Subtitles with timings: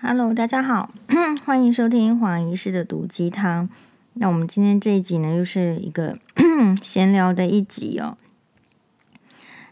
[0.00, 0.94] Hello，大家好，
[1.44, 3.68] 欢迎收听黄医师的毒鸡汤。
[4.14, 6.16] 那我们今天这一集呢，又是一个
[6.80, 8.16] 闲聊的一集哦。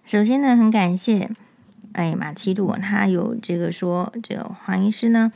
[0.05, 1.31] 首先呢，很感谢
[1.93, 5.31] 哎马奇朵，他有这个说，这个黄医师呢，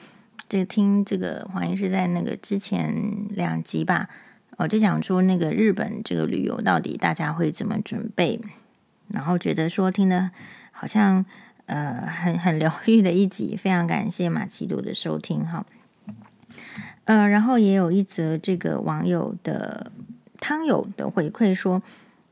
[0.48, 2.92] 这个听这个黄医师在那个之前
[3.30, 4.08] 两集吧，
[4.56, 8.40] 我就讲说那个日本这个旅游到底大家会怎么准备，
[9.06, 10.32] 然后觉得说听的
[10.72, 11.24] 好像。
[11.70, 15.64] 呃，很很疗愈的一集，非常感谢马奇朵的收听哈。
[17.04, 19.92] 呃，然后也有一则这个网友的
[20.40, 21.80] 汤友的回馈说，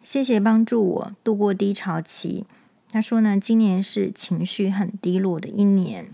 [0.02, 2.46] 谢谢帮助我度过低潮期。
[2.90, 6.10] 他说呢，今年是情绪很低落的一年，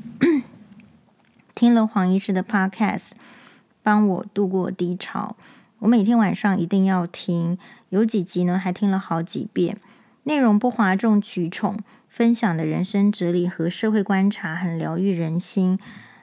[1.54, 3.12] 听了黄医师的 podcast，
[3.82, 5.34] 帮我度过低潮。
[5.78, 7.56] 我每天晚上一定要听，
[7.88, 9.78] 有几集呢还听了好几遍，
[10.24, 11.78] 内容不哗众取宠。
[12.14, 15.80] 分享的人生哲理和社会观察很疗愈人心，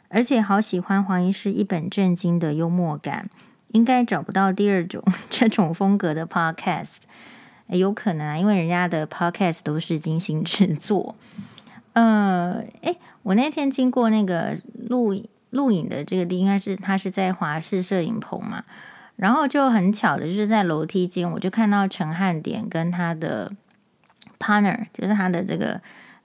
[0.07, 3.29] 而且好喜欢黄医师一本正经的幽默感，
[3.73, 6.99] 应该找不到第二种 这种风格的 podcast，
[7.67, 11.13] 有可能啊，因为人家的 podcast 都是精心制作。
[11.91, 18.63] 呃，诶，我那天经过那个录录影的这个地，应该是他是在华视摄影棚嘛，
[19.17, 23.51] 然后就很巧的就是在楼梯间，我就看到陈汉典跟他的。
[24.41, 25.79] Partner 就是他的这个，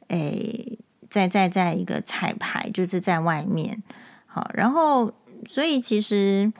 [0.08, 0.78] 诶，
[1.10, 3.82] 在在在一个彩排，就是在外面，
[4.26, 5.12] 好，然后
[5.46, 6.52] 所以其实，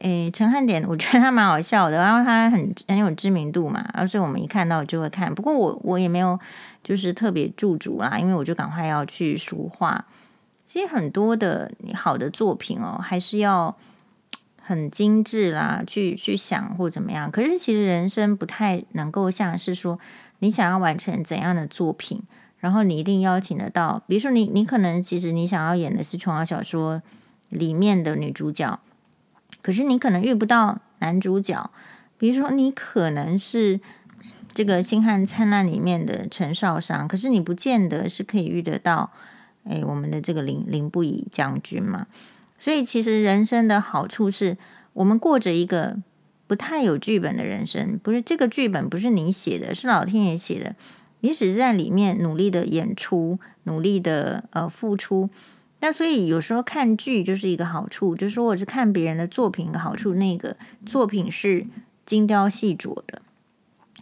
[0.00, 5.34] 诶，陈汉典，我觉得他蛮好笑的，然后他很很有知名度嘛，所以我们一看到就会看。
[5.34, 6.38] 不过我我也没有
[6.82, 10.04] 就是特别驻足啦，因为我就赶快要去书画。
[10.66, 13.76] 其实很多的好的作品哦，还是要
[14.60, 17.30] 很精致啦，去去想或怎么样。
[17.30, 19.98] 可是其实人生不太能够像是说。
[20.40, 22.22] 你想要完成怎样的作品，
[22.58, 24.02] 然后你一定邀请得到。
[24.06, 27.02] 比如说你，你可能其实你想要演的是琼瑶小说
[27.48, 28.78] 里面的女主角，
[29.62, 31.70] 可是你可能遇不到男主角。
[32.18, 33.80] 比如说，你可能是
[34.52, 39.10] 这个《星汉灿烂》里面的陈少商，可是你不见得是可以遇得到。
[39.64, 42.06] 哎，我们的这个林林不疑将军嘛。
[42.58, 44.56] 所以，其实人生的好处是
[44.92, 45.96] 我们过着一个。
[46.46, 50.76] 不太有剧本的人生，不是这个剧本不是你写的，是老天爷写的。
[51.20, 55.28] 你只是在里面努力的演出，努力的呃付出。
[55.80, 61.66] 那所以有时候看剧就是一个好处，就是说我是看别人的作品一个好处，那个作品是
[62.04, 63.22] 精雕细琢的，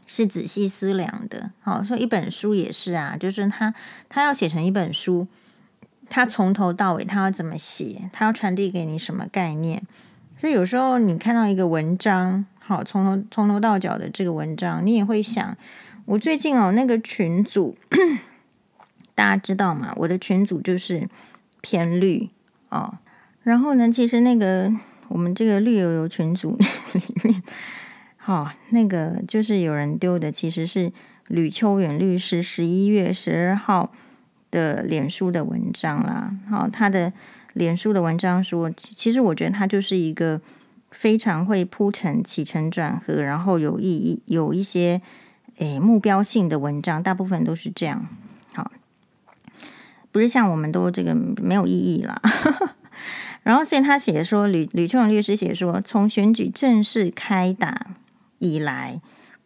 [0.07, 1.53] 是仔细思量的。
[1.61, 3.75] 好，所以一本书也是啊，就是他
[4.09, 5.27] 他要写成一本书，
[6.11, 9.83] 他从头到尾他要怎么写，他要传递给你什么概念。
[10.45, 15.57] 所以有时候你看到一个文章，好，从头从头到脚的这个文章，你也会想，
[16.05, 17.79] 我最近哦那个群组，
[19.17, 19.95] 大家知道吗？
[19.97, 21.09] 我的群组就是
[21.63, 22.29] 偏绿
[22.69, 22.99] 哦。
[23.43, 24.71] 然后呢，其实那个
[25.09, 26.59] 我们这个绿油油群组
[26.93, 27.43] 里面，
[28.19, 30.93] 好，那个就是有人丢的，其实是
[31.29, 33.91] 吕秋远律师十一月十二号
[34.51, 36.37] 的脸书的文章啦。
[36.51, 37.15] 好，他的。
[37.55, 40.41] 脸书的文章说，其实我觉得他就是一个
[40.91, 45.01] 非常会铺陈起承转合，然后有意义、有一些
[45.57, 48.07] 诶目标性的文章，大部分都是这样。
[48.53, 48.71] 好，
[50.13, 52.21] 不是像我们都这个没有意义啦。
[53.45, 57.89] 然后，所以他写说，吕吕秋远律师写说，从选举正式开打
[58.39, 59.01] 以来，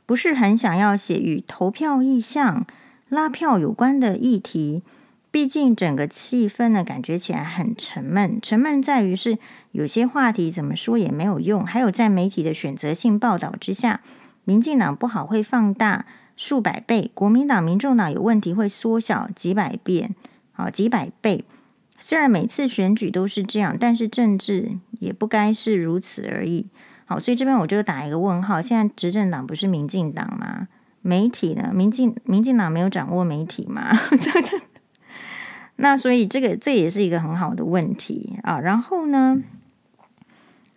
[0.07, 2.65] 不是很想要写与投票意向、
[3.09, 4.83] 拉票有关的议题。
[5.31, 8.39] 毕竟整个气氛呢，感觉起来很沉闷。
[8.41, 9.39] 沉闷在于是
[9.73, 14.01] 有些话题怎么说也没有用，还有在媒体的选择性报道之下，
[14.45, 20.15] 民进党不好会放大数百倍，国民党、民众党有问题会缩小几百遍，
[20.53, 21.45] 好几百倍。
[21.99, 26.67] 虽然每次选举都是这样，但是政治也不该是如此而已。
[27.05, 28.63] 好，所以这边我就打一个问号。
[28.63, 30.69] 现在执政党不是民进党吗？
[31.03, 31.71] 媒体呢？
[31.75, 33.91] 民进民进党没有掌握媒体吗？
[34.11, 34.61] 这 这。
[35.81, 38.59] 那所以这个这也是一个很好的问题啊。
[38.59, 39.41] 然后呢，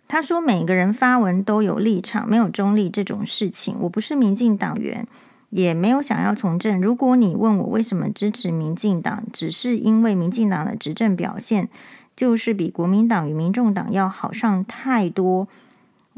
[0.06, 3.76] 他说每个人发文都有立场，没有中立这种事情。
[3.80, 5.06] 我不是民进党员，
[5.50, 6.80] 也没有想要从政。
[6.80, 11.68] 如果你问我为什么支持民进党，只是因为民进党的执政表现
[12.14, 15.48] 就是比国民党与民众党要好上太多。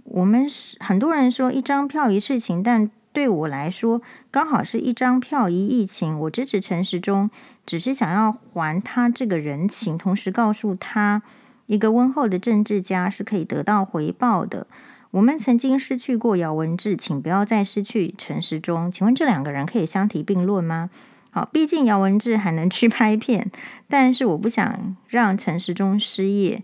[0.04, 6.20] 我们是很多人说一张票一事情，但对我来说刚好是一张票一疫情。
[6.20, 7.30] 我支持陈时中。
[7.66, 11.22] 只是想要还他这个人情，同时告诉他，
[11.64, 14.66] 一个温厚的政治家是可以得到回报的。
[15.12, 18.92] 我们曾经失去过姚文智，请不要再失去陈时中。
[18.92, 20.90] 请问这两个人可以相提并论吗？
[21.30, 23.50] 好，毕竟姚文智还能去拍片，
[23.88, 26.62] 但是我不想让陈时中失业。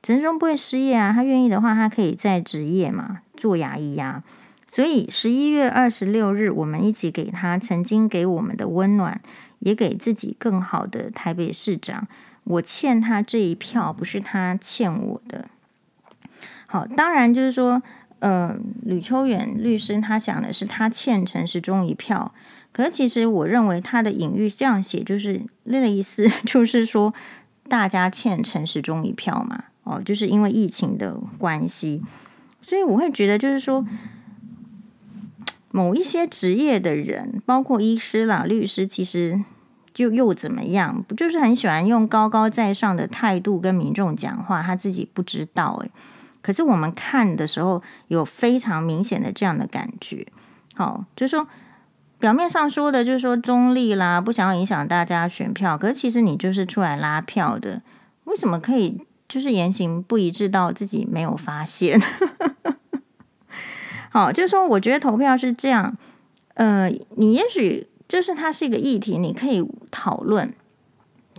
[0.00, 4.22] 陈时中不会失业啊，他愿意的话，他可以再职业嘛，做牙医呀。
[4.72, 9.20] 所以十一月二十六日，我们一起给他曾经给我们的温暖，
[9.58, 12.06] 也给自己更好的台北市长。
[12.44, 15.48] 我欠他这一票，不是他欠我的。
[16.66, 17.82] 好，当然就是说，
[18.20, 22.32] 呃，吕秋远律师他想的是他欠陈时中一票，
[22.70, 27.12] 可是其实我认为他的隐喻这样写，就是那个意思， 就是说
[27.68, 29.64] 大家欠陈时中一票嘛。
[29.82, 32.04] 哦，就是因为疫情的关系，
[32.62, 33.84] 所以我会觉得，就是说。
[35.70, 39.42] 某一些职业的人，包括医师啦、律师，其实
[39.94, 41.04] 就又怎么样？
[41.06, 44.62] 不就是很喜欢用高高在上的态度跟民众讲话？
[44.62, 45.90] 他自己不知道诶。
[46.42, 50.26] 可是我们看的时候，有非常明显的这样的感觉。
[50.74, 51.46] 好，就是说
[52.18, 55.76] 表面上说的，就是说中立啦，不想要影响大家选票。
[55.76, 57.82] 可是其实你就是出来拉票的，
[58.24, 62.00] 为什么可以就是言行不一致到自己没有发现？
[64.10, 65.96] 好，就是说，我觉得投票是这样，
[66.54, 70.52] 呃，你也许就是它是一个议题，你可以讨论，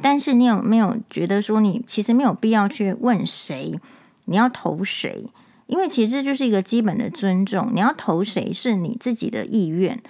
[0.01, 3.77] 但是你有没有觉得说，你其实没有必要去问谁，
[4.25, 5.25] 你要投谁？
[5.67, 10.01] 因为其实这就是一个基本的尊重，你要投谁是你自己的意愿。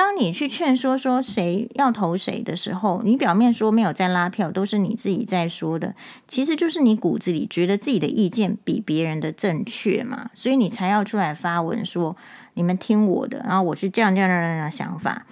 [0.00, 5.94] 当你去劝说说谁要投谁的时候，你表面说没有在拉票，都是你自己在说的，
[6.26, 12.16] 其实就是你骨子里觉得自己的意见比别人的正确嘛，所以你才要出来发文说
[12.54, 15.26] 你们听我的，然后我是这样这样这样想法。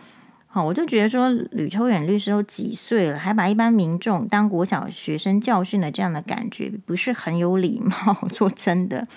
[0.49, 8.19] 好，我就觉得说吕秋远律师都几岁了，还把一般民众当国小学生教训的这样的感觉，不是很有礼貌。
[8.35, 9.09] 说真的。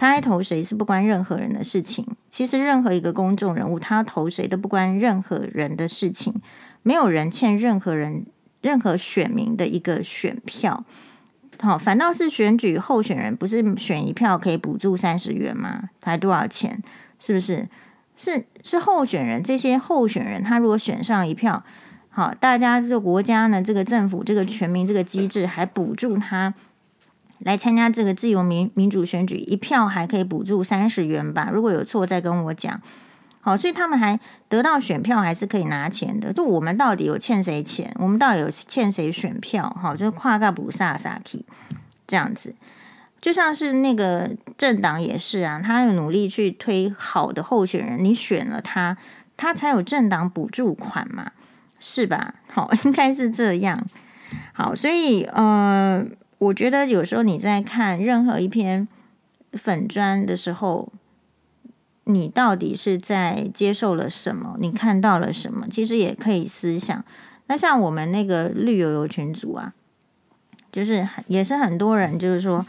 [0.00, 2.06] 他爱投谁是不关任何人的事情。
[2.30, 6.40] 其实任何一个公众人物，他投谁都不关任何人的事情。
[6.82, 8.24] 没有人欠任何人、
[8.62, 10.86] 任何选民的一个选票。
[11.60, 15.90] 好，反倒是选举候选人，不是选一票可以补助三十元吗？
[16.00, 16.82] 才多少钱？
[17.18, 17.68] 是不是？
[18.16, 21.62] 是是候选人，这些候选人，他如果选上一票，
[22.08, 26.54] 好，大家这个国家呢，这个政府，这个全民这个机制还补助他。
[27.40, 31.50] 来参加这个自由民民主选举，一票还可以补助三十元吧？
[31.52, 32.80] 如果有错再跟我讲。
[33.42, 34.20] 好，所以他们还
[34.50, 36.30] 得到选票，还是可以拿钱的。
[36.30, 37.90] 就我们到底有欠谁钱？
[37.98, 39.74] 我们到底有欠谁选票？
[39.80, 41.46] 好，就是跨个补萨萨提
[42.06, 42.54] 这样子，
[43.18, 48.98] 就像是那个政党也是啊，他有努力去推好的候选人，你选了他，
[49.38, 51.32] 他才有政党补助款嘛，
[51.78, 52.34] 是吧？
[52.52, 53.82] 好，应该是这样。
[54.52, 56.04] 好，所以呃。
[56.40, 58.88] 我觉得有时候你在看任何一篇
[59.52, 60.90] 粉专的时候，
[62.04, 64.56] 你到底是在接受了什么？
[64.58, 65.66] 你看到了什么？
[65.70, 67.04] 其实也可以思想。
[67.46, 69.74] 那像我们那个绿油油群组啊，
[70.72, 72.64] 就是也是很多人就是说，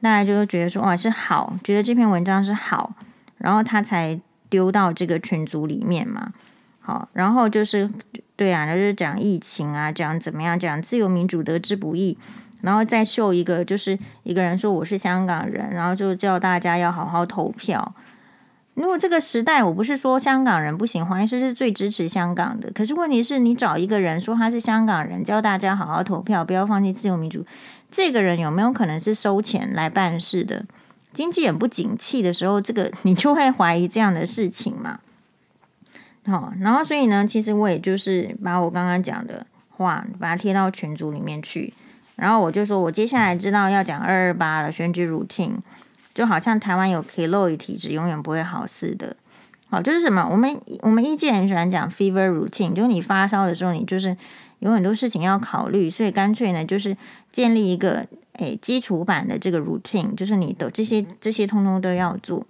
[0.00, 2.94] 大家就觉得说哇是好，觉得这篇文章是好，
[3.38, 6.32] 然后他才丢到这个群组里面嘛。
[6.80, 7.88] 好，然后就是
[8.34, 12.18] 对啊，那就是讲疫情啊，讲怎么样，讲自由民主得之不易。
[12.62, 17.94] 然后再秀一个，就是一个人说我是香港人，然后就叫大家要好好投票。
[18.74, 22.70] 如果这个时代，我不是说香港人不行，黄医师是最支持香港的。
[22.72, 27.44] 可是问题是你找一个人说他是香港人，叫大家好好投票，不要放弃自由民主，
[27.90, 30.64] 这个人有没有可能是收钱来办事的？
[31.12, 35.00] 经济很不景气的时候，这个你就会怀疑这样的事情嘛。
[36.24, 41.74] 好，然后所以呢，其实我也就是把我刚刚讲的话，把它贴到群组里面去。
[42.22, 45.56] 然后我就说，我接下来知道要讲二二八了，选举 routine，
[46.14, 49.16] 就好像台湾有 Keloid 体质，永远不会好似的。
[49.68, 50.28] 好，就是什么？
[50.30, 54.16] 我们我们医界很喜欢讲 fever routine，就是你发烧的时候，你就是
[54.60, 56.96] 有很多事情要考虑，所以干脆呢，就是
[57.32, 62.46] 建立一个诶基础版的这个 routine，就是你的这些这些通通都要做。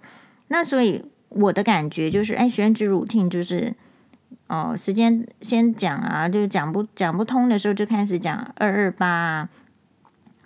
[0.49, 3.73] 那所以我的感觉就是，哎，选举 routine 就是。
[4.47, 9.49] 哦，时间先讲啊，就讲不讲不通的时候就开始讲二二八啊，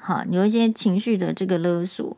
[0.07, 2.15] 好，有一些情绪的这个勒索，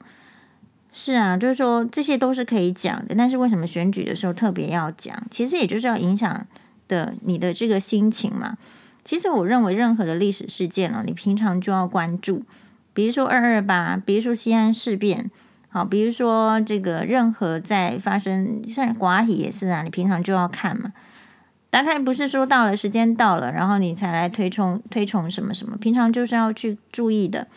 [0.94, 5.24] 是啊，就是说这些都是可以讲的，但是为什么选举的时候特别要讲？
[5.32, 6.46] 其实也就是要影响
[6.88, 8.60] 的你的这个心情嘛。
[9.04, 12.44] 其实我认为任何的历史事件呢，你平常就要关注，
[12.94, 15.32] 比如说二二八，比如说西安事变，
[15.70, 20.94] 好，比如说这个任何在发生像寡喜也是啊，你平常就要看嘛。
[21.72, 27.48] 大概不是说到了时间到了，然后你才来推崇推崇什么什么，平常就是要去注意的。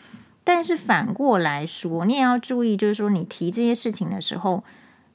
[0.43, 4.63] 但是反过来说，你也要注意，就是说你提这些事情的时候，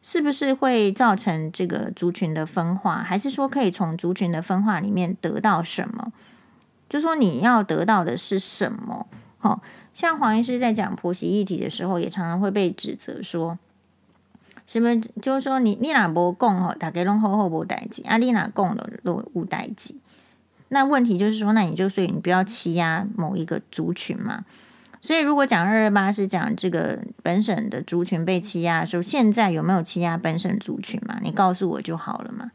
[0.00, 3.02] 是不是会造成这个族群的分化？
[3.02, 6.12] 还是说可以从族群的分化里面得到什么？
[6.88, 9.06] 就说你要得到的是什么？
[9.38, 9.60] 好，
[9.92, 13.58] 像黄医师在讲婆媳议题的时候，也常常会被指责说，
[14.66, 19.94] 什么就是说你你哪不共吼，大家拢好好无代志，啊你哪共了都无代志。
[20.70, 24.46] 那问题就是说，那你就所以你不要欺压某一个族群嘛。
[25.08, 31.18] 所以如果讲二二八是讲这个本省的族群被欺压的时候，现在有没有欺压本省族群嘛？
[31.22, 32.50] 你告诉我就好了嘛。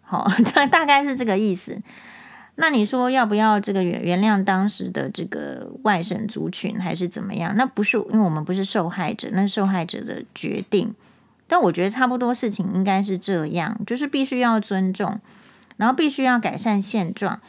[0.00, 1.82] 好，这 大概是这个意思。
[2.54, 7.54] 那你说要不要这个原原谅当时的这个外省族群，还是怎么样？
[7.54, 10.94] 那不是因为我们不是受害者，那是受害者的决定。
[11.46, 15.20] 但我觉得差不多事情应该是这样，就是必须要尊重，
[15.76, 17.42] 然后必须要改善现状，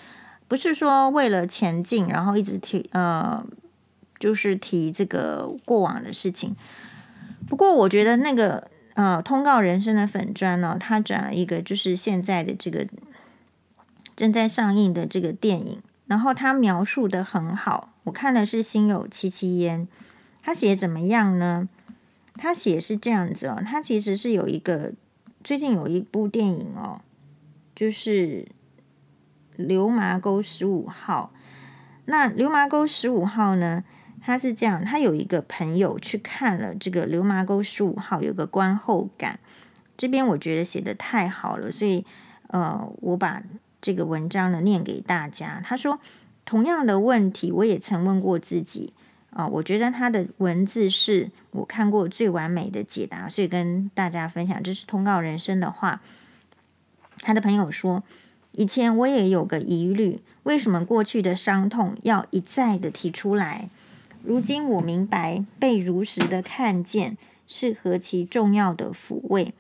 [0.50, 3.42] 不是说为了前进，然后一直提呃，
[4.20, 6.56] 就是提这个过往的事情。
[7.48, 12.88] 不过我觉得那个呃，通告人生的粉专呢，他转了一个就是现在的这个。
[14.16, 17.90] 正在上映的这个电影，然后他描述得很好。
[18.06, 19.90] 我看的是心有戚戚焉，
[20.42, 21.68] 他写怎么样呢？
[22.36, 24.94] 他写是这样子哦，他其实是有一个
[25.44, 27.02] 最近有一部电影哦，
[27.76, 28.46] 就是
[29.58, 31.34] 《流麻沟十五号》。
[32.06, 33.84] 那《流麻沟十五号》呢，
[34.26, 39.40] 他是这样，他有一个朋友去看了这个《流麻沟十五号》，有个观后感。
[39.96, 42.06] 这边我觉得写的太好了，所以
[42.48, 43.44] 呃，我把。
[43.82, 45.62] 这个文章呢，念给大家。
[45.64, 46.00] 他说，
[46.44, 48.92] 同样的问题，我也曾问过自己
[49.30, 49.46] 啊。
[49.46, 54.64] 我觉得他的文字是我看过最完美的解答，所以跟大家分享。
[54.64, 56.02] 这是通告人生的话。
[57.20, 58.04] 他的朋友说，
[58.54, 63.70] 以前我也有个疑虑，为什么过去的伤痛要一再的提出来？
[64.26, 67.18] 如今我明白，被如实的看见
[67.48, 69.54] 是何其重要的抚慰，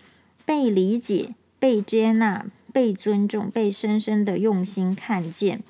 [0.45, 2.45] 被理解，被接纳。
[2.74, 5.63] 被尊重，被深深的用心看见，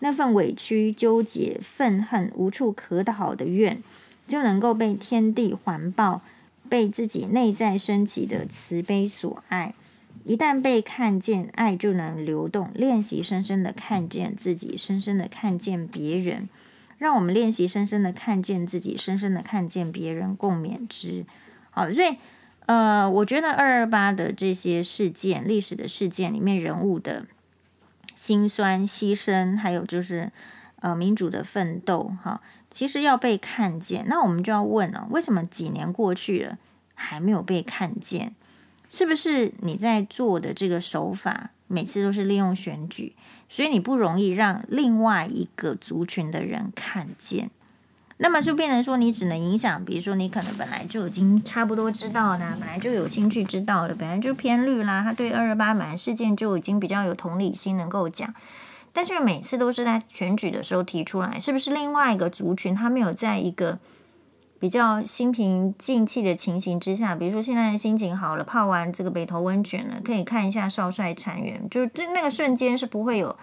[0.00, 3.82] 那份委屈、纠结、愤恨、无处可逃的怨，
[4.28, 6.20] 就能够被天地环抱，
[6.68, 9.72] 被自己内在升起的慈悲所爱。
[10.24, 12.68] 一旦被看见，爱就能流动。
[12.74, 16.46] 练习深深的看见自己，深深的看见别人。
[17.00, 21.26] 让我们练习深深的看见自己，深深的看见别人，共勉之。
[21.72, 22.16] 好，所以。
[22.66, 27.26] 呃，我觉得二二八的这些事件，历史的事件里面人物的
[28.14, 30.30] 辛酸、牺牲，还有就是
[30.76, 32.40] 呃民主的奋斗，哈，
[32.70, 34.06] 其实要被看见。
[34.06, 36.58] 那我们就要问了，为什么几年过去了
[36.94, 38.36] 还没有被看见？
[38.88, 43.14] 是不是你在做的这个手法每次都是利用选举，
[43.48, 47.48] 所以你不容易让另外一个族群的人看见？
[48.18, 58.34] 那么就变成说，你只能影响，比如说你可能本来就已经差不多知道的，本来就有兴趣知道的，本来就偏绿啦，他对二二八本来事件就已经比较有同理心，能够讲。
[58.92, 63.78] 但是每次都是在选举的时候提出来，是不是另外一个族群他没有在一个
[64.60, 73.34] 比较心平静气的情形之下，比如说现在心情好了，泡完这个北投温泉了，可以看一下少帅产园，就是这那个瞬间是不会有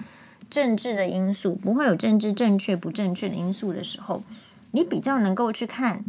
[0.50, 4.21] 政治的因素，不会有政治正确不正确的因素的时候。
[4.71, 6.05] 你比较能够去看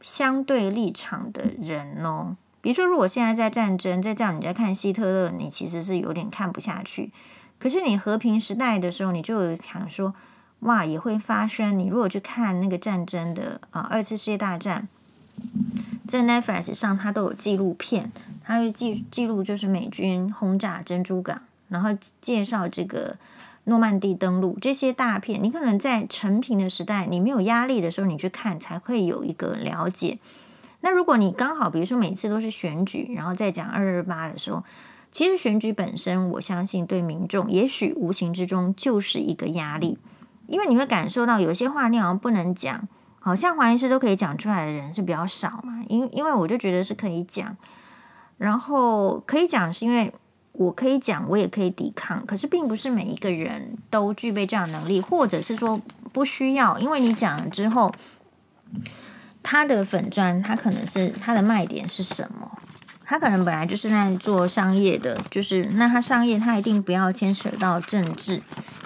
[0.00, 7.12] 相对立场的人哦，比如说，如果现在在战争，在叫你在看希特勒，你其实是有点看不下去。
[7.58, 10.12] 可是你和平时代的时候，你就想说，
[10.60, 11.78] 哇，也会发生。
[11.78, 14.88] 你如果去看那个战争的啊，二次世界大战，
[16.06, 18.10] 在 Netflix 上它都有纪录片，
[18.44, 21.90] 它会记记录就是美军轰炸珍珠港，然后
[22.20, 23.16] 介绍这个。
[23.64, 30.18] 诺曼底登陆这些大片，你可能在成平的时代，你没有压力的时候，你去看才会有一个了解。
[30.80, 34.64] 那如果你刚好，比如说每次都是选举，然后再讲二二八的时候，
[35.12, 39.98] 其实选举本身，我相信对民众也许无形之中就是一个压力，
[40.50, 42.86] 因为你会感受到有些话你好像不能讲，
[43.20, 45.82] 好像黄医师都可以讲出来的人是比较少嘛。
[45.88, 47.56] 因因为我就觉得是可以讲，
[48.36, 50.12] 然后可以讲是因为。
[50.52, 55.80] 我可以讲，我也可以抵抗，可是并不是每一个人都具备这样能力，或者是说
[56.12, 57.90] 不需要，因为你讲了之后，
[59.42, 62.58] 他的粉专，他可能是他的卖点是什么？
[63.10, 68.40] 他可能本来就是在做商业的，就是那他商业，他一定不要牵扯到政治，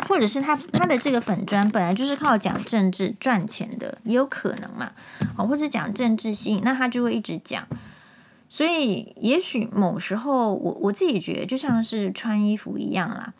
[0.08, 4.92] 或者是他他的这个粉砖本来就是靠讲政治赚钱的，也有可能嘛，
[5.36, 7.68] 哦，或者讲政治吸引，那他就会一直讲。
[8.48, 13.34] 所以，也许某时候，我我自己觉得，就像是穿衣服一样啦。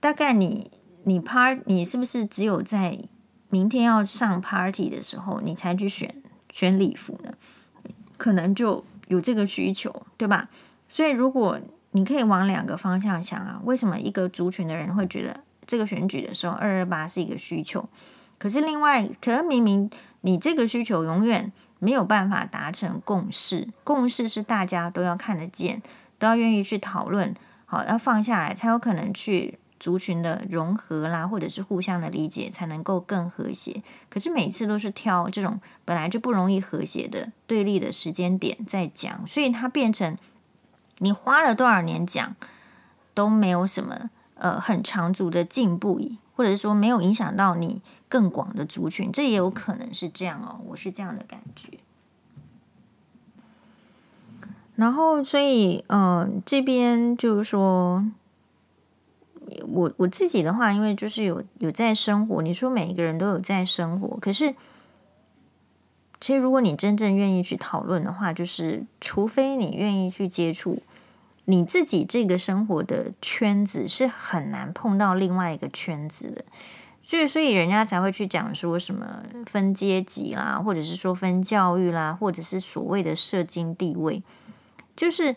[0.00, 0.70] 大概你
[1.04, 2.98] 你 part，你是不是只有在
[3.48, 6.14] 明天要上 party 的时候，你才去选
[6.52, 7.32] 选礼服呢？
[8.18, 10.48] 可能就有这个需求，对吧？
[10.88, 17.88] 所以如果你可以往两个方向想啊，为什么一个族群的人会觉得这个选举的时候二二八是一个需求，
[18.38, 19.90] 可是另外，可能明明
[20.20, 25.82] 你这个需求永远没有办法达成共识，共识是大家都要看得见，
[26.18, 27.34] 都要愿意去讨论，
[27.66, 29.58] 好，要放下来才有可能去。
[29.80, 33.82] 族群的融合啦，或者是互相的理解，才能够更和谐。
[34.10, 40.18] 可是每次都是挑这种本来就不容易和谐的对立的时间点在讲，所以它变成
[40.98, 42.36] 你花了多少年讲
[43.14, 45.98] 都没有什么呃很长足的进步，
[46.36, 50.60] 或者是说没有影响到你更广的族群，这也有可能是这样哦。
[50.66, 51.78] 我是这样的感觉。
[54.76, 58.04] 然后，所以嗯、这边就是说。
[59.68, 64.54] 我我自己的话，因为就是有有在生活，你说每一个人都有在生活，可是
[66.20, 70.82] 其实如果你真正愿意去讨论的话，就是除非你愿意去接触
[71.44, 76.44] 你自己这个生活的圈子，是很难碰到另外一个圈子的，
[77.02, 84.22] 所以所以人家才会去讲说什么分阶级啦，或者是说分教育啦，或者是所谓的社经地位，
[84.94, 85.34] 就是。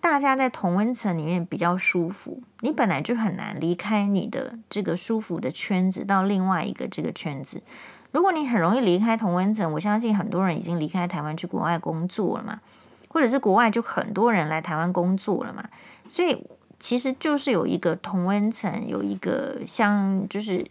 [0.00, 7.62] 大家在同温层里面比较舒服，你本来就很难离开你的这个舒服的圈子到另外一个这个圈子。
[8.10, 12.60] 如果你很容易离开同温层，我相信很多人已经离开台湾去国外工作了嘛，
[13.08, 15.68] 或者是国外就很多人来台湾工作了嘛。
[16.08, 16.46] 所以
[16.78, 20.66] 其实就是有一个同温层，有一个像就是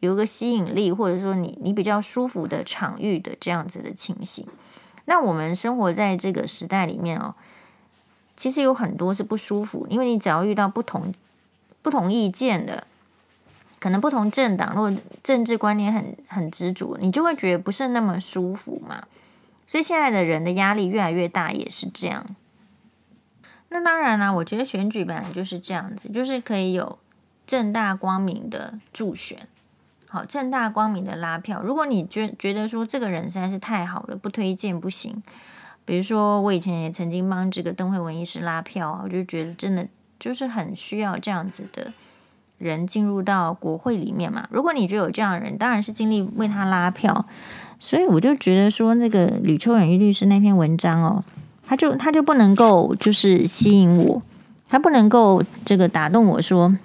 [0.00, 4.46] 有一个吸引力，或者说你你比较舒服的场域的这样子的情形。
[5.04, 7.34] 那我们生活在这个时代里面哦。
[8.40, 11.12] 其实有很多是不舒服，因为你只要遇到不同
[11.82, 12.86] 不同意见的，
[13.78, 14.90] 可能不同政党或
[15.22, 19.04] 政治观念很很执着，你就会觉得不是那么舒服嘛。
[19.66, 22.24] 所以现在的人的压力越来越大，也是这样。
[23.68, 26.98] 那当然啦，我觉得选举本来就是这样子，就是可以有
[27.46, 29.46] 正大光明的助选，
[30.08, 31.60] 好，正大光明的拉票。
[31.62, 35.22] 如果你觉觉得说这个人实在是太好了，不推荐不行。
[35.90, 39.84] 比如说，我以前也曾经帮这个邓惠文医师拉票啊，我就觉得真的
[40.20, 41.92] 就是很需要这样子的
[42.58, 44.46] 人进入到国会里面嘛。
[44.52, 47.26] 如果你觉得有这样的人，当然是尽力为他拉票。
[47.80, 51.24] 所以我就觉得说，那个吕秋远律师那篇文章哦，
[51.66, 54.22] 他就他就不能够就是吸引我，
[54.68, 56.76] 他不能够这个打动我说，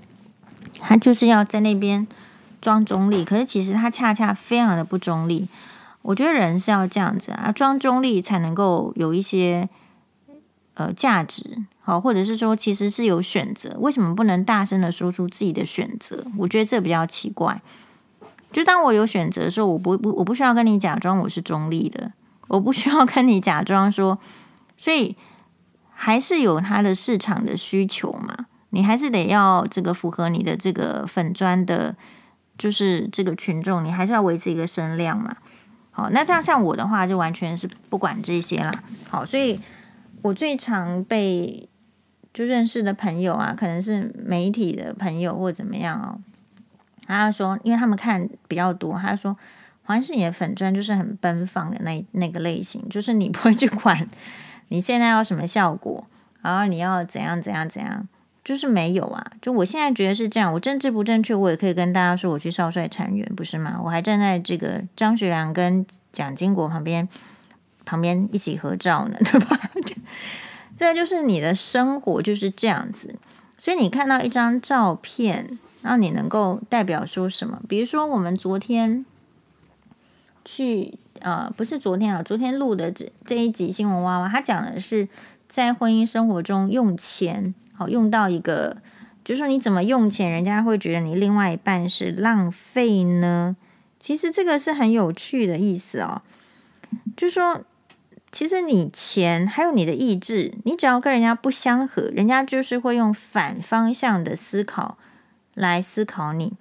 [0.79, 2.07] 他就是要在那边
[2.59, 5.47] 装中立，可是其实他恰恰非常的不中立。
[6.05, 9.67] 我觉得人是要这样子啊，装中立才能够有一些
[10.75, 16.25] 呃价值，好，或者是说其实是有选择，为什么不能大声的说出自己的选择？
[16.37, 17.61] 我觉得这比较奇怪。
[18.51, 22.13] 就当我有选择的时候，我不不我不需要跟你假装我是中立的，
[22.47, 24.19] 我不需要跟你假装说，
[24.77, 25.17] 所以
[25.91, 31.95] 还是有它的市场的需求嘛，你还是得要这个符合你的这个粉砖的，
[32.57, 35.37] 就是这个群众，你还是要维持一个声量嘛。
[35.97, 38.83] 好，那这样像我的话，就完全是不管这些啦。
[39.09, 39.57] 好，所以
[40.23, 41.69] 我最常被
[42.33, 46.19] 就认识的朋友啊，可能是媒体的朋友或怎么样哦。
[47.07, 49.37] 他说，因为他们看比较多，他说
[49.83, 54.09] 黄是你的粉专就是很奔放的那那个类型，就是你不会去管
[54.67, 56.05] 你现在要什么效果，
[56.41, 58.05] 然后你要怎样怎样怎样。
[58.45, 60.53] 就是没有啊，就我现在觉得是这样。
[60.53, 63.81] 我政治不正确，我也可以跟大家说我去少帅参选，不是吗？
[63.83, 67.09] 我还站在这个张学良跟蒋经国旁边，
[67.85, 69.59] 旁边一起合照呢，对吧？
[70.77, 73.15] 这就是你的生活就是这样子。
[73.57, 77.59] 所以你看到一张照片，然后你能够代表说什么？
[77.67, 79.03] 比如说我们昨天
[80.43, 85.09] 去啊、不是昨天啊，昨天录的这这一集新闻挖挖，他讲的是
[85.47, 87.55] 在婚姻生活中用钱。
[87.77, 88.77] 好，用到一个，
[89.23, 93.55] 就是说你怎么用钱，人家会觉得你另外一半是浪费呢？
[93.99, 96.21] 其实这个是很有趣的意思哦。
[97.17, 97.61] 就是说，
[98.31, 104.97] 其实你钱还有你的意志，你只要跟人家不相合，人家就是会用反方向的思考
[105.53, 106.53] 来思考你。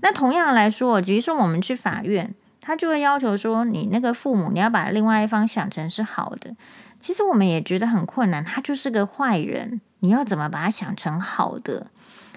[0.00, 6.54] 那同样来说，比如说我们去法院，他就会要求说，你那个父母你要把另外一方想成是好的。
[6.98, 9.80] 其实我们也觉得很困难，他就是个坏人。
[10.00, 11.90] 你要怎么把它想成好的？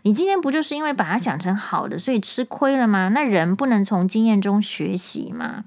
[0.03, 3.09] 你今天不就是因为把它想成好的，所以吃亏了吗？
[3.09, 5.65] 那人不能从经验中学习吗？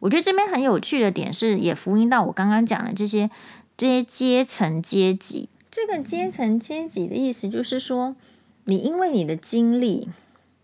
[0.00, 3.30] 我觉得这边很有趣的点是，也福音到我刚刚讲的这些
[3.76, 5.48] 这些阶层阶级。
[5.70, 8.16] 这个阶层阶级的意思就是说，
[8.64, 10.08] 你因为你的经历，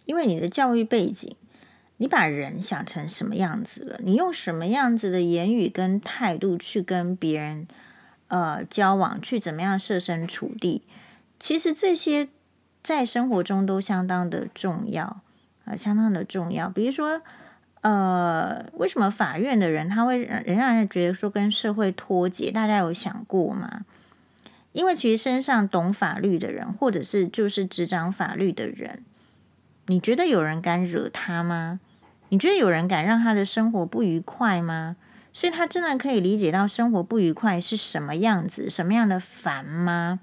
[0.05, 1.35] 因为你的教育背景，
[1.97, 4.01] 你把人想成什么样子了？
[4.03, 7.67] 你用什么样子的言语跟态度去跟别人？
[8.29, 10.83] 呃交往，去怎么样设身处地。
[11.39, 12.29] 其实这些
[12.83, 15.23] 在生活中都相当的重要啊，
[15.67, 16.69] 呃，相当的重要。
[16.69, 17.21] 比如说，
[17.83, 22.51] 呃，为什么法院的人他会让人让人觉得说跟社会脱节？
[22.51, 23.85] 大家有想过吗？
[24.73, 29.03] 因为其实身上懂法律的人，或者是就是执掌法律的人，
[29.87, 31.81] 你觉得有人敢惹他吗？
[32.29, 34.97] 你觉得有人敢让他的生活不愉快吗？
[35.37, 40.19] 所以他真的可以理解到生活不愉快是什么样子，什么样的烦吗？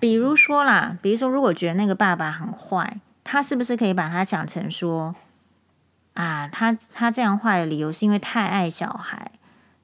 [0.00, 5.14] 比如说啦，比如说，如果觉得那个爸爸很坏，他是不是可以把他想成说，
[6.14, 9.30] 啊，他他这样坏的理由是因为太爱小孩？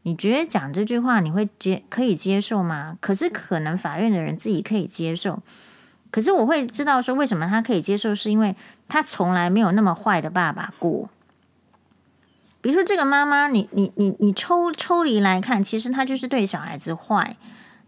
[0.03, 2.99] 你觉得讲这句话你会接可以接受吗？
[3.01, 5.41] 可是可能法院的人自己可以接受，
[6.11, 8.57] 可是我会知道说为什么他可以接受，是因为
[8.89, 11.09] 他从来没有那么坏的爸爸过。
[12.61, 17.37] 比如说这个妈妈，你你你你抽抽离来看，其实她就是对小孩子坏。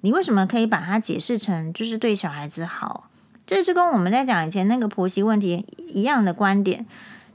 [0.03, 3.11] 你为什么可以把它解释成就是对小孩子好？
[3.47, 6.87] 这就跟我们在讲以前那个婆媳问题一样的观点。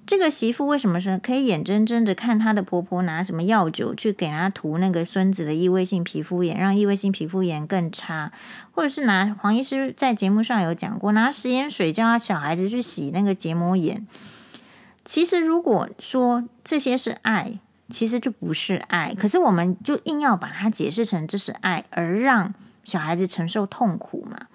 [0.08, 8.32] 这个媳妇为什么是可以眼睁睁的看她的婆婆拿什么药酒去给她涂那个孙子的异位性皮肤炎，让异位性皮肤炎更差，
[8.71, 14.08] 或者是拿黄医师在节目上有讲过，拿食盐水叫他小孩子去洗那个结膜炎。
[15.06, 17.60] 其实如果说这些是爱。
[17.88, 22.52] 其实就不是爱，可是我们就硬要把它解释成这是爱，而让
[22.84, 24.48] 小孩子承受痛苦嘛。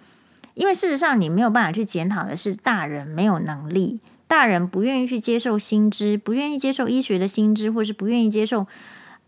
[0.54, 8.66] 因为事实上，你没有办法去检讨的是大人没有能力，大人不愿意去接受新知，不愿意接受医学的新知，或是不愿意接受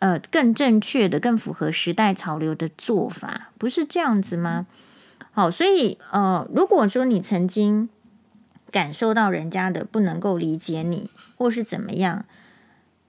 [0.01, 4.67] 呃更正确的、更符合时代潮流的做法，不是这样子吗？
[5.31, 7.89] 好，所以呃，如果说你曾经
[8.73, 12.25] 感受到人家的不能够理解你，或是怎么样。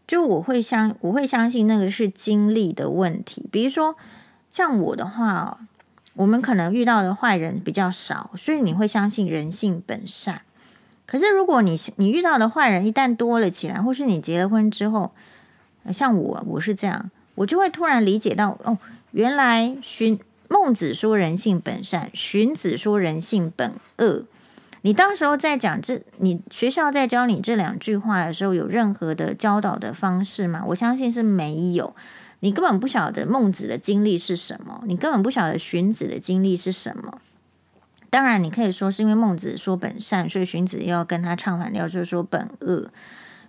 [0.05, 3.95] 就我会相我会相信那个是经历的问题，比如说
[4.49, 5.57] 像我的话，
[6.15, 10.41] 我们可能遇到的坏人比较少，所以你会相信人性本善。
[11.05, 15.11] 可是如果你你遇到的坏人一旦多了起来，或是你结了婚之后，
[15.91, 18.77] 像我我是这样，我就会突然理解到哦，
[19.11, 24.25] 原来荀孟子说人性本善，荀子说人性本恶。
[24.83, 30.61] 你到时候在讲这，你学校在教你这两句话的时候，有任何的教导的方式吗？
[30.67, 31.95] 我相信是没有。
[32.41, 37.21] 你根本不晓得孟子的经历是什么，你根本不晓得荀子的经历是什么。
[38.09, 42.89] 当然，你可以说是因为孟子说本善，所以荀子要跟他唱反调，就是说本恶。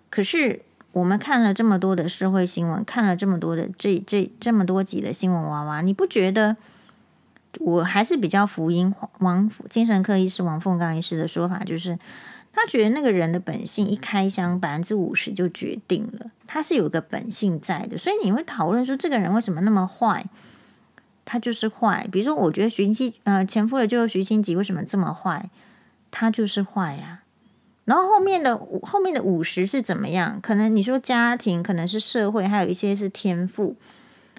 [0.08, 6.56] 可是我们看了这么多的社会新闻，看了这么多的这这这么多集的新闻娃娃，你不觉得？
[7.60, 11.98] 我还是比较福音王精神科医师王凤刚医师的说法，就是
[12.52, 20.26] 他觉得那个人的本性一开箱百分之五十就决定了，他是有个本性在的，所以你会讨论说这个人为什么那么坏，
[21.24, 22.06] 他就是坏。
[22.12, 25.50] 比如说，我觉得徐熙呃前夫的就是徐欣吉为什么这么坏，
[26.10, 27.22] 他就是坏呀、
[27.84, 30.40] 然后后面的后面的五十是怎么样？
[30.40, 33.76] 可能你说家庭，可能是社会，还有一些是天赋。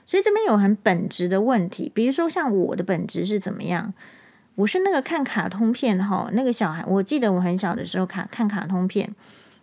[0.05, 3.93] 所以这边有很本质的问题，比如说像我的本质是怎么样？
[4.55, 9.13] 我是那个看卡通片哈，那个小孩，我记得我很小的时候卡看卡通片，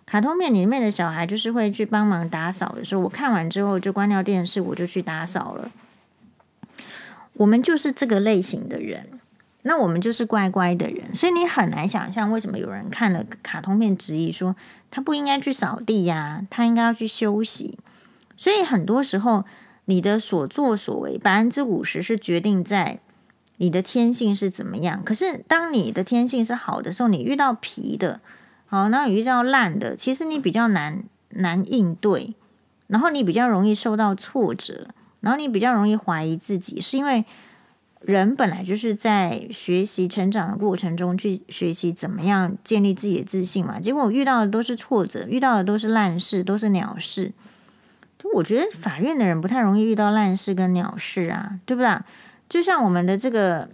[0.05, 5.71] 卡通片里面的小孩就是会去帮忙打扫的时候，我看完之后就关掉电视，我就去打扫了。
[7.35, 9.07] 我们就是这个类型的人，
[9.63, 14.55] 那我们就是乖乖的人，所以你很难想象为什么有人看了卡通片质疑说
[14.91, 17.79] 他不应该去扫地呀，他应该要去休息。
[18.37, 19.45] 所以很多时候。
[19.93, 22.99] 你的所作所为百分之五十是决定在
[23.59, 25.05] 你的天性是怎么样。
[25.05, 28.23] 可是当你的天性是好的时候，你遇到皮的，
[28.65, 32.35] 好，那你遇到烂的，其实你比较难难应对，
[32.87, 34.89] 然后你比较容易受到挫折，
[35.21, 37.27] 然后你比较容易怀疑自己，是因为
[38.01, 43.79] 人本来就是在学习成长的过程中去学习怎么样建立自己的自信嘛。
[43.79, 47.33] 结果遇到的都是挫折，遇到的都是烂事，都是鸟事。
[48.35, 51.99] 我觉得法院的人不太容易遇到烂事跟鸟事啊，对不对？
[52.49, 53.69] 就像我们的这个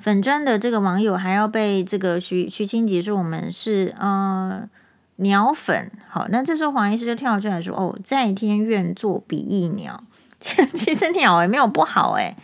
[0.00, 4.68] 粉砖的这个网友，还要被这个徐徐清洁说我们是呃
[5.16, 5.90] 鸟粉。
[6.08, 10.04] 好，那这时候黄医师就跳出来说：“哦，在天愿作比翼鸟。
[10.40, 12.34] 其实鸟也没有不好诶，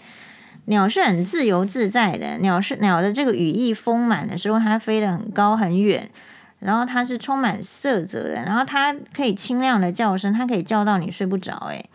[0.67, 6.11] 鸟是很自由自在的，鸟是鸟的这个羽翼丰满的时候，它飞得很高很远。”
[6.59, 11.55] 然后它是充满色泽的，然后它可以清亮的叫声，它可以叫到你睡不着。
[11.71, 11.89] 诶，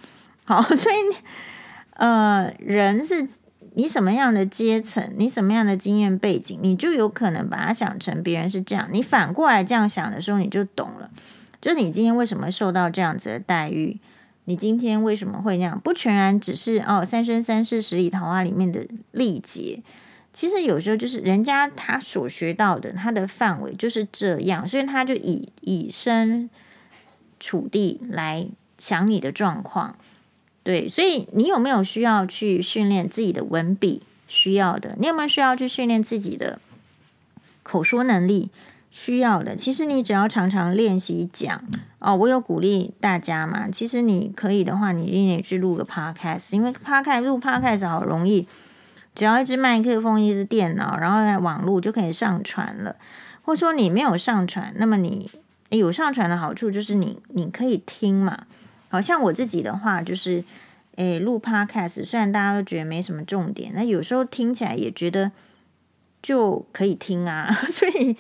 [0.46, 0.96] 好， 所以
[1.94, 3.28] 呃，人是
[3.74, 8.88] 你什么样的阶层，你什么样的经验背景，你就有可能把它想成别人是这样。
[8.92, 11.10] 你反过来这样想的时候，你就懂了。
[11.62, 14.00] 就是你今天为什么受到这样子的待遇，
[14.46, 15.80] 你今天为什么会那样？
[15.80, 19.84] 不全然只是哦，《三生三世十里桃花》里面的历劫。
[20.34, 26.50] 其实有时候就是人家他所学到的，他的范围就是这样，所以他就以以身
[27.40, 29.96] 处地来想你的状况。
[30.64, 34.04] 对，所以你有没有需要去训练自己的文笔？
[34.28, 34.96] 需要的。
[35.00, 36.60] 你有没有需要去训练自己的
[37.64, 38.50] 口说能力？
[38.90, 39.56] 需要的。
[39.56, 41.64] 其实你只要常常练习讲
[42.00, 43.70] 哦，我有鼓励大家嘛。
[43.70, 48.48] 其实你可以的话，你一定得去录个 podcast，因为 podcast 录 podcast 好容易。
[49.14, 52.96] 只要一支麦克风、一支电脑，然后网络就可以上传了。
[53.44, 55.30] 或说你没有上传，那么你
[55.70, 58.46] 有上传的好处就是你你可以听嘛。
[58.90, 60.44] 好像我自己的话就是，
[60.96, 65.32] 诶，录 Podcast，虽然大家都觉得没什么重点，那有时候听起来也觉得
[66.22, 67.54] 就可以听啊。
[67.70, 68.16] 所以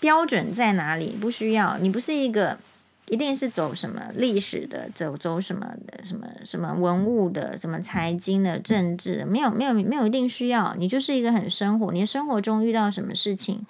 [0.00, 1.16] 标准在哪里？
[1.20, 2.58] 不需要，你不是一个。
[3.08, 13.66] 一定是走什么历史的，走走什么的，什么什么文物的，什么财经的，政治的，没有没有没有一定需要，你就是一个很生活，你生活中遇到什么事情，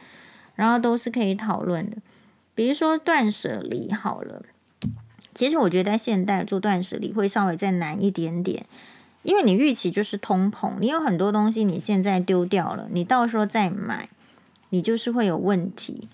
[0.54, 1.96] 然后都是可以讨论的。
[2.54, 4.42] 比如说断舍离好了，
[5.34, 8.66] 其实我觉得在现代做断舍离会稍微再难一点点，
[9.22, 14.10] 因为你预期就是通膨，你有很多东西你现在丢掉了，你到时候再买，
[14.68, 16.08] 你就是会有问题。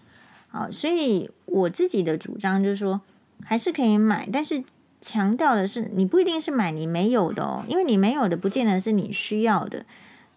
[0.49, 3.01] 好，所以我自己的主张就是说。
[3.45, 4.65] 还是可以买，但是
[4.99, 9.85] 强调的是，你不一定是买你没有的哦，因为你没有的不见得是你需要的。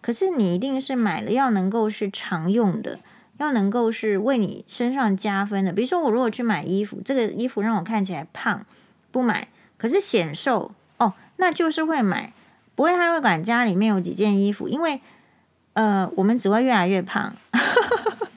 [0.02, 3.00] 可是你一定是买了，要能够是常用的，
[3.38, 5.72] 要能够是为你身上加分的。
[5.72, 8.66] 比如说，我如果去买衣服，这个衣服让我看起来胖，
[9.10, 12.34] 不买；可是显瘦哦，那就是会买。
[12.74, 15.00] 不会太会管家里面有几件衣服，因为
[15.72, 17.34] 呃，我们只会越来越胖，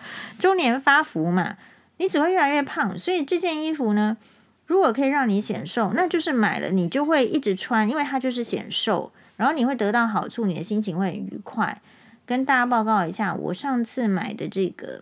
[0.43, 1.55] 中年发福嘛，
[1.95, 4.17] 你只会越来越胖，所以这件衣服呢。
[4.65, 11.81] 如果可以让你显瘦，那就是买了你就会一直穿，因为它就是显瘦，然后你会得到好处，你的心情会很愉快。
[12.25, 15.01] 跟大家报告一下，我上次买的这个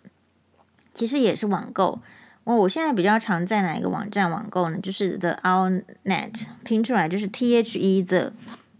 [0.93, 1.99] 其实也是网购。
[2.43, 4.77] 我我现在比较常在哪一个网站网购呢？
[4.77, 8.33] 就是 The Outnet，拼出来就是 T H E The，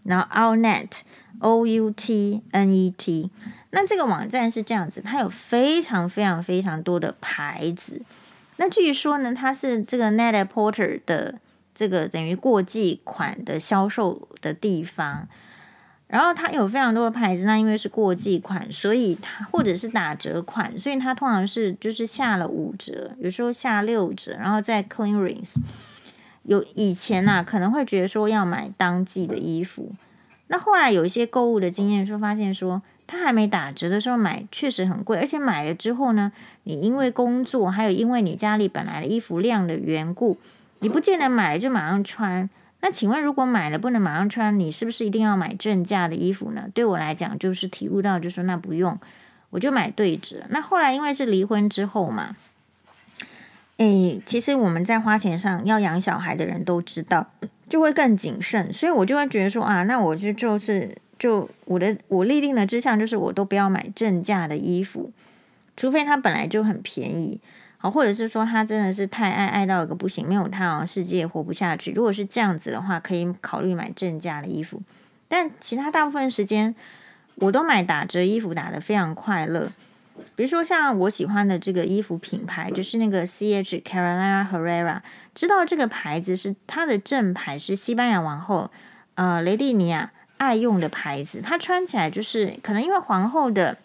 [0.04, 1.00] 然后 Outnet
[1.40, 3.32] O U T N E T。
[3.74, 8.02] 那这个网站是这样子，它有非常非常非常多的牌子。
[8.58, 11.40] 那据说呢，它是这个 Net-a-Porter 的
[11.74, 15.28] 这个等于过季款的销售的地方，
[16.08, 17.46] 然后它有非常多的牌子。
[17.46, 25.56] 那因为是过季款，所以它或者是打折款，所以它通常是就是下了五折，有时候下六折，然后在 clearance。
[26.44, 29.94] 有以前呐、啊，可能会觉得说要买当季的衣服，
[30.48, 32.82] 那后来有一些购物的经验，说发现说。
[33.12, 36.32] 它还没打折的时候买确实很贵，而且买了之后呢，
[36.64, 40.38] 你因为工作，还有因为你家里本来的衣服量的缘故，
[40.80, 42.50] 你不见得买了就马上穿。
[42.80, 46.70] 那请问，如果买了不能马上穿，你是不是一定要买正价的衣服呢？
[46.74, 48.98] 对我来讲，就是体悟到，就说那不用，
[49.50, 50.44] 我就买对折。
[50.48, 52.38] 那后来因为是离婚之后嘛，
[53.76, 57.30] 诶，其实我们在花钱上要养小孩的人都知道，
[57.68, 60.98] 就会更谨慎，所以我就会觉得说啊，那我就就是。
[61.22, 65.12] 就我的我立定的志向就是，我都不要买正价的衣服，
[65.78, 67.40] 除非它本来就很便宜，
[67.78, 71.92] 好，或者是说他真的是太爱爱到一个不行，没有他好像世界活不下去。
[71.92, 74.82] 如果是这样子的话，可以考虑买正价的衣服，
[75.28, 76.74] 但其他大部分时间
[77.36, 79.72] 我都买打折衣服，打得非常快乐。
[80.36, 83.84] 比如说像我喜欢的这个衣服品牌，就是那个 C.H.
[83.86, 85.02] Carolina Herrera，
[85.36, 88.72] 知道这个牌子是它的正牌是西班牙王后
[89.14, 90.12] 呃雷蒂尼亚。
[90.42, 93.78] 爱用的牌子，它穿起来就是可能因为皇后的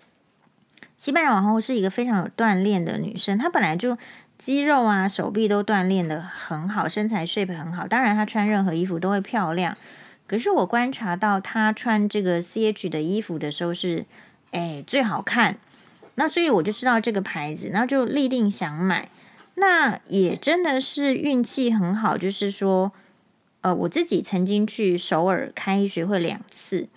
[0.97, 3.99] 西班牙皇后是一个非常有锻炼的女生，她本来就
[4.39, 7.87] 肌肉啊、手臂都锻炼得很好，身材 shape 很好。
[7.87, 9.77] 当然，她穿任何衣服都会漂亮。
[10.27, 14.07] 可是我观察到她穿这个 CH 的衣服的时候是，
[14.53, 15.59] 哎，最好看。
[16.15, 19.11] 那所以我就知道这个牌子，那就立定想买。
[19.57, 22.93] 那也真的是运气很好，就是说。
[23.63, 26.89] 呃，我自己曾经去首尔开学会两次，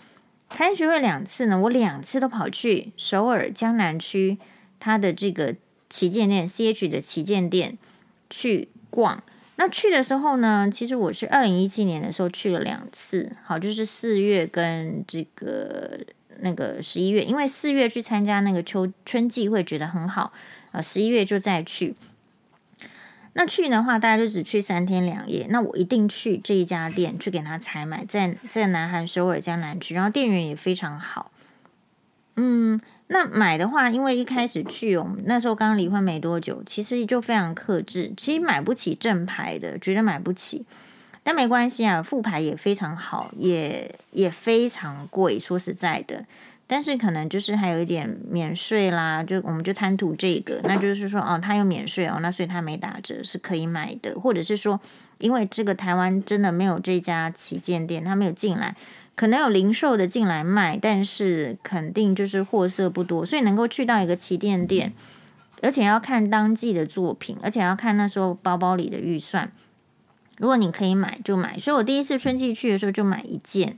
[0.47, 4.37] 开学会两次呢，我两次都跑去首尔江南区
[4.79, 5.55] 它的这个
[5.89, 7.77] 旗舰店 CH 的旗舰店
[8.29, 9.23] 去逛。
[9.55, 15.99] 那去的时候呢，其实我是二零一七年的时候去了两次，好，就是四月跟这个
[16.39, 20.31] 那个十一月，因为四月去参加那个秋春季会觉得很好
[20.71, 21.95] 啊，十一月就再去。
[23.33, 25.47] 那去的话，大家就只去三天两夜。
[25.49, 31.31] 那我一定去这一家店去给他采买，在在南韩首尔江南区，然后店员也非常好。
[32.35, 40.65] 嗯，那买的话，因为一开始去，我们那时候刚离婚没多久，其实就非常克制，其实买不起正牌的，绝对买不起。
[41.21, 45.39] 但没关系啊，复牌也非常好，也也非常贵。
[45.39, 46.25] 说实在的，
[46.71, 54.79] 但是可能就是还有一点免税啦，就我们就贪图这个，那就是说哦，它有免税哦，那所以它没打折是可以买的，或者是说，
[55.17, 58.75] 因为这个台湾真的没有这家旗舰店，它没有进来，
[59.15, 64.93] 可能有零售的进来卖，但是肯定就是货色不多，所以能够去到一个旗舰店，
[65.63, 69.51] 而且要看当季的作品，而且要看那时候包包里的预算。
[70.37, 73.75] 如果你可以买就买，所以我第一次春季去的时候就买一件。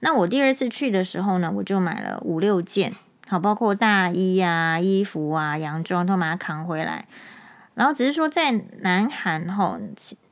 [0.00, 2.94] 那我第二次去的时候呢，我就买了五六件，
[3.26, 7.06] 好，包括大衣啊、衣服啊、洋装都把它扛回来。
[7.74, 9.78] 然后只是说在南韩吼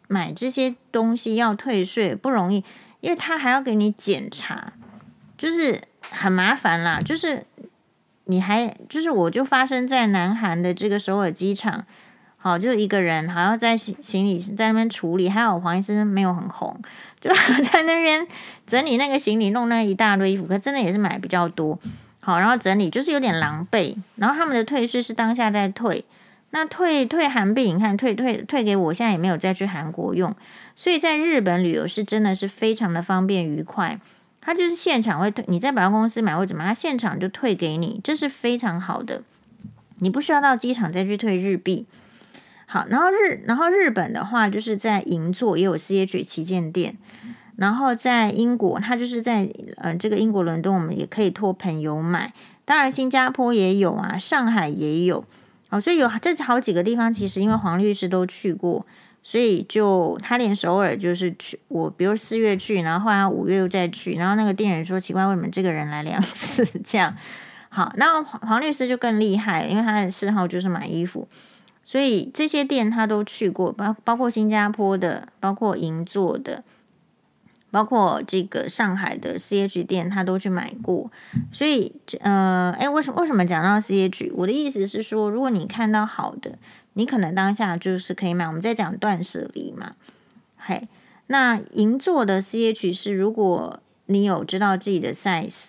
[0.09, 2.65] 买这些东西要退税不容易，
[3.01, 4.73] 因为他还要给你检查，
[5.37, 7.01] 就是很麻烦啦。
[7.01, 7.45] 就是
[8.25, 11.85] 你还就是我就发生在南韩的这个首尔机场。
[12.39, 16.81] 好，就一个人，还要在行行李在那边处理，还好黄医生没有很红，
[17.73, 18.27] 在那边
[18.67, 21.79] 整理那个行李，弄那一大堆衣服，可真的也是买比较多。
[22.21, 23.97] 好，然后整理就是有点狼狈。
[24.17, 26.05] 然后他们的退税是当下在退，
[26.51, 30.35] 那退退韩币，你看退退退给我，现在也没有再去韩国用，
[30.75, 34.01] 所以在日本旅游是真的是非常的方便愉快。
[34.41, 39.23] 他就是现场会退，你在百货公司买或怎么，他现场就退给你，这是非常好的，
[39.99, 41.87] 你不需要到机场再去退日币。
[42.69, 46.97] 好，然后日，然后日本的话，就是在银座也有 CH 旗舰店，
[47.55, 52.33] 然后在英国，它就是在呃这个英国伦敦，我们也可以托朋友买，
[52.65, 55.25] 当然新加坡也有啊，上海也有，
[55.71, 58.85] 哦，所以有这好几个地方，其实因为黄律师都去过，
[59.23, 67.17] 所以就他连首尔就是去，我比如四月去，然后后来五月又再去，然后那个店员说奇怪，为什么这个人来两次 这样？
[67.69, 71.29] 好，那黄黄律师就更厉害，因为他的嗜好就是买衣服。
[71.89, 76.65] 所以这些店他都去过，包包括新加坡的，包括银座的，
[77.71, 81.09] 包括这个上海的 CH 店，他都去买过。
[81.53, 84.33] 所以，呃，哎，为什么为什么讲到 CH？
[84.35, 86.59] 我的意思是说，如果你看到好的，
[86.95, 88.49] 你可能当下就是可以买。
[88.49, 89.95] 我们在讲断舍离嘛，
[90.57, 90.89] 嘿，
[91.29, 95.69] 那银座的 CH 是，如果你有知道自己的 size，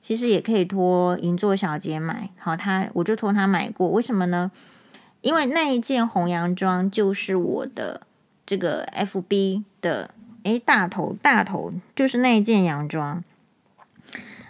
[0.00, 2.30] 其实也可以托银座小姐买。
[2.38, 4.50] 好，他我就托他买过，为什么呢？
[5.22, 8.06] 因为那一件红洋装就是我的
[8.46, 13.22] 这个 FB 的诶大头大头就是那一件洋装，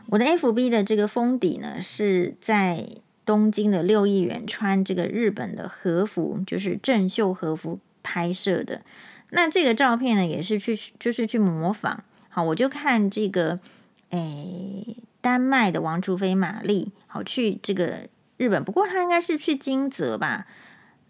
[0.06, 2.86] 我的 FB 的这个封底呢是在
[3.26, 8.82] 东京的六义园穿这个日本的和服，就是正秀和服拍摄的。
[9.30, 13.58] 那这个照片呢也是去就是去模仿，好，我就看这个
[14.10, 18.08] 诶丹麦的王储妃玛丽，好去这个。
[18.36, 20.46] 日本，不过他应该是去金泽吧，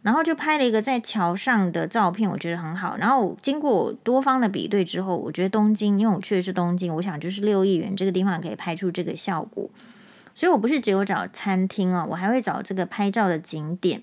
[0.02, 2.96] 然后就拍了一个在桥上的照片，我觉得很好。
[2.96, 9.68] 然后经过多方的比对之后，我觉得东京，因为我去的是东京，我想就是六亿元这个地方可以拍出这个效果。
[10.34, 14.02] 所以我不是只有找餐厅啊，我还会找这个拍照的景点。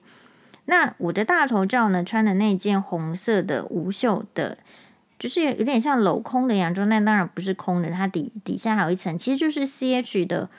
[0.65, 4.57] 那我的大头照呢，穿的那件红色的无袖的，
[5.17, 10.49] 就是有点像镂空的洋装，但当然不是空的，它底底下还有一层，其实就是 CH 的。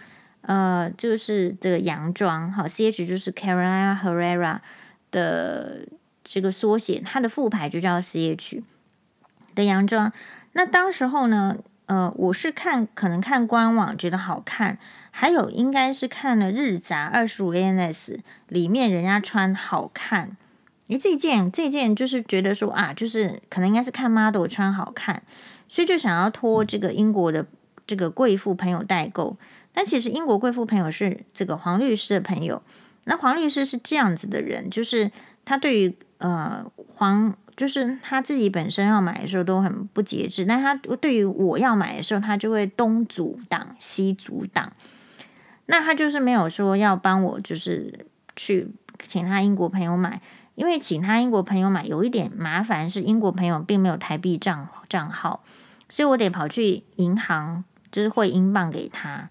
[0.43, 4.61] 呃，就是这个洋装，好，CH 就是 Carolina Herrera
[5.11, 5.87] 的
[6.23, 8.63] 这个缩写，它的副牌就叫 CH
[9.55, 10.13] 的洋装。
[10.53, 14.79] 那当时候呢，呃，我是看可能看官网觉得好看，
[15.11, 18.19] 还有应该是看了日杂二十五 ANS
[18.49, 20.37] 里面人家穿好看，
[20.89, 25.23] 诶，这件这件就是觉得说啊，就是可能应该是看 model 穿好看，
[25.69, 27.47] 所以就想要托这个英国的
[27.87, 29.37] 这个贵妇朋友代购。
[29.73, 32.63] 但其实英国贵妇朋友是这个黄律师的朋友，
[33.09, 35.11] 那黄律师是这样子的人，就是
[35.47, 36.63] 他对于呃
[36.95, 44.73] 黄，就是他自己本身要买的时候都很不节制，但他对于我要买的时候，他就会东阻挡西阻挡，
[45.67, 48.69] 那他就是没有说要帮我，就是去
[49.03, 50.21] 请他英国朋友买，
[50.55, 55.43] 因为请他英国朋友买有一点麻烦，是英国朋友并没有台币账账号，
[55.89, 59.31] 所以我得跑去银行，就是汇英镑给他。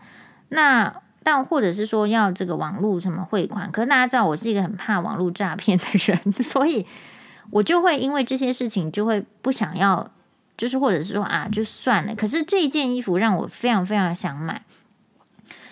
[0.50, 6.86] 那但或者是说要这个网络什么汇款，可是大家知道我是一个很怕网络诈骗的人， 所以
[7.50, 10.10] 我就会因为这些事情就会不想要，
[10.56, 12.16] 就是或者是说啊就算了。
[12.16, 14.64] 可是这件衣服让我非常非常想买，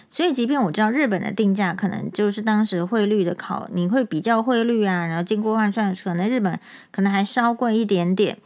[0.09, 6.59] 所以即便我知道日本的定价可能就是当时汇率的考，你会比较汇率啊，然后经过换算，可能日本
[6.91, 8.37] 可能还稍贵一点点，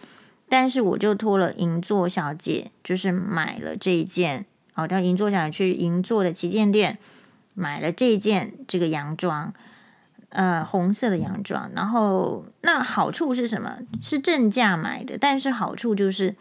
[0.48, 4.46] 但是我就托了银座小姐，就是买了这一件。
[4.80, 6.98] 好，到银座想去银座的旗舰店
[7.54, 9.54] 买了这一件这个洋装，
[10.30, 11.70] 呃红色的洋装。
[11.76, 13.80] 然后那好处是什么？
[14.02, 16.34] 是正价买的，但是好处就是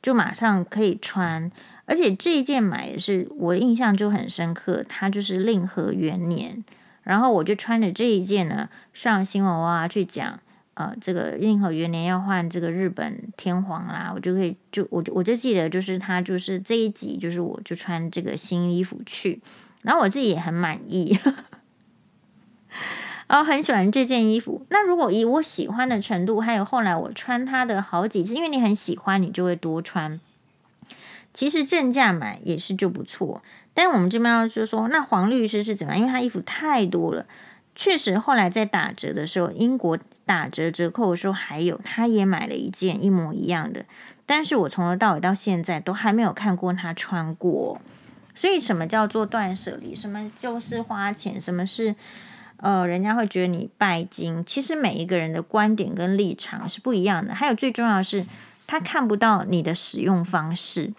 [0.00, 1.52] 就马上可以穿。
[1.84, 6.64] 而且这一件买的是我印象就很深刻，它就是令和元年，
[7.02, 10.40] 然后我就穿着这一件呢上新闻哇去讲，
[10.74, 19.40] 呃，这个令和元年要换这个日本天皇啦，我就可以就我我就记得就是他就是这一集就是我就穿这个新衣服去，
[19.82, 21.16] 然后我自己也很满意，
[23.28, 24.66] 然 后很喜欢这件衣服。
[24.68, 30.20] 那如果以我喜欢的程度，还有后来我穿它的好几次，因为你很喜欢，你就会多穿。
[31.32, 36.00] 其实正价买也是就不错，但我们这边要就说，那黄律师是怎么样？
[36.00, 37.26] 因为他衣服太多了，
[37.74, 43.84] 确实后来在打折的时候，英国打折折扣的时候还有，他也买了一件一模一样的，
[44.24, 47.80] 但是我从头到尾到现在都还没有看过他穿过。
[48.34, 49.94] 所以什么叫做断舍离？
[49.94, 51.40] 什么就是花钱？
[51.40, 51.94] 什么是
[52.56, 54.44] 呃，人家会觉得你拜金？
[54.44, 57.34] 其实每一个人的观点跟立场是不一样的。
[57.34, 58.24] 还有最重要的是，
[58.66, 60.92] 他看不到你的使用方式。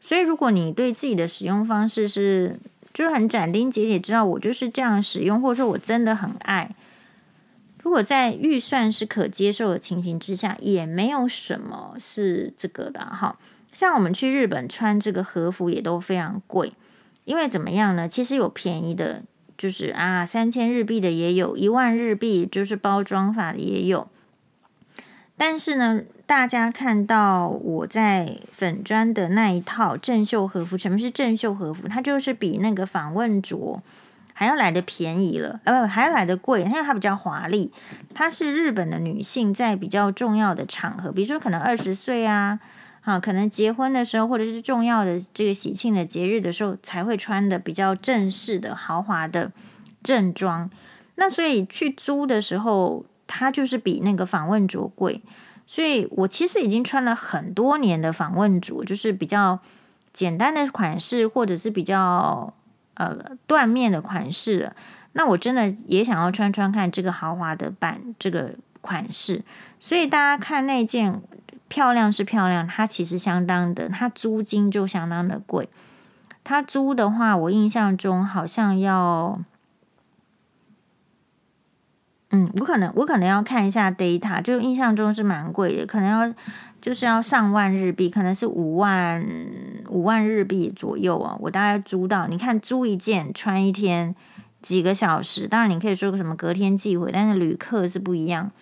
[0.00, 2.58] 所以，如果你对自己的使用方式是
[2.92, 6.70] 就是很斩钉截铁，知道我就是这样使用，或者说我真的很爱，
[7.82, 13.38] 如果在预算是可接受的情形之下，也没有什么是这个的哈。
[13.72, 16.72] 像我们去日本穿这个和服也都非常贵，
[17.24, 18.08] 因为怎么样呢？
[18.08, 19.22] 其实有便宜的，
[19.56, 24.08] 就是啊三千日币的也有，一万日币就是包装法的也有，
[25.40, 26.02] 但是呢。
[26.30, 31.88] 大家看到我在粉专的那一套正秀和服，什么是正秀和服？
[31.88, 33.82] 它就是比那个访问着
[34.32, 37.72] 还要来的便宜了，呃，不，还要来的贵，因为它比较华丽。
[38.14, 42.60] 它是日本的女性在比较重要的场合，比如说可能二十岁啊，
[43.00, 49.50] 啊，可能结婚的时候，或者是重要的这个喜庆的节日的时候，才会穿的比较正式的豪华的
[50.00, 50.70] 正装。
[51.16, 55.22] 那所以去租的时候，它就是比那个访问着贵。
[55.64, 59.60] 所以我其实已经穿了很多年的访问着，就是比较
[60.12, 62.52] 简单的款式，或者是比较
[62.94, 63.16] 呃
[63.46, 64.74] 缎面的款式了。
[65.12, 69.44] 那我真的也想要穿穿看这个豪华的版这个款式。
[69.78, 71.22] 所以大家看那件
[71.68, 75.68] 漂亮是漂亮，它其实相当的，它租金就相当的贵。
[76.42, 79.38] 它租的话，我印象中好像要。
[82.32, 86.34] 嗯，我可能我可能要看一下 data，就印象中是蛮贵的，可能要
[86.80, 89.26] 就是要上万日币，可能是五万
[89.88, 91.36] 五万日币左右啊。
[91.40, 94.14] 我大概租到，你看租一件穿一天
[94.62, 98.52] 几个小时，当然你可以说个什么隔天寄回，但是旅客是不一样。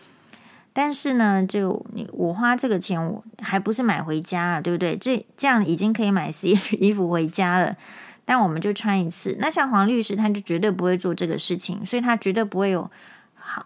[0.72, 4.96] 但是呢，就你我花这个钱，我还不是买回家啊，对不对？
[4.96, 7.76] 这这样已经可以买 CF 衣服回家了，
[8.24, 9.36] 但我们就穿一次。
[9.38, 12.90] 那像黄律师，他就绝对不会做这个事情，所以他绝对不会有。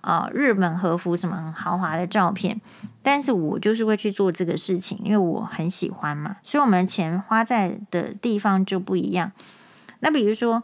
[0.01, 2.61] 啊，日本和服什么豪华的照片，
[3.03, 9.33] 但是我就是会去做这个事情，因为我很喜欢嘛，所以我们钱花在的地方就不一样。
[10.01, 10.63] 那比如说，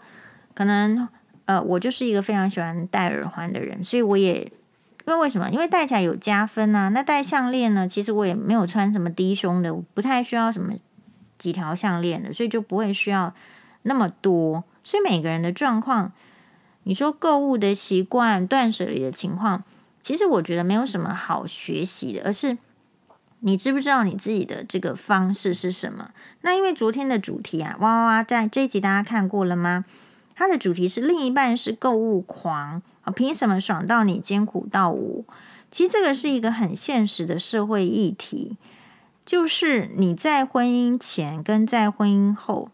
[0.55, 1.09] 可能
[1.47, 4.53] 呃，我就是一个非常喜欢戴耳环的人，所以我也
[5.07, 5.51] 因为为什么？
[5.51, 6.89] 因为戴起来有加分啊。
[6.89, 7.89] 那戴项链呢？
[7.89, 10.75] 其实我也没有穿什么低胸的，不太需要什么
[11.37, 13.35] 几条项链的，所以就不会需要
[13.83, 14.65] 那么多。
[14.85, 16.13] 所以每个人的状况。
[16.85, 19.63] 你说购物的习惯、断舍离的情况，
[20.01, 22.57] 其实我觉得没有什么好学习的，而是
[23.41, 26.11] 你知不知道你自己的这个方式是什么？
[26.41, 29.85] 那因为昨天的主题啊，哇哇哇，在这一集大家看过了吗？
[30.35, 35.25] 它的主题是另一半是购物狂啊，凭什么爽到你艰苦到我？
[35.71, 38.57] 其实这个是一个很现实的社会议题，
[39.27, 42.71] 就是你在婚姻前跟在婚姻后。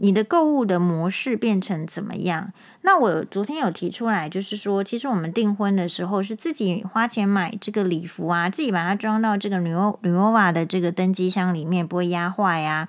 [0.00, 2.52] 你的购物的模式变成怎么样？
[2.82, 12.88] 那我昨天有提出来，就是说，其实我们订婚的时候是自己花钱买这个礼服啊，自己把它装到这个女欧女欧瓦的这个登机箱里面，不会压坏呀。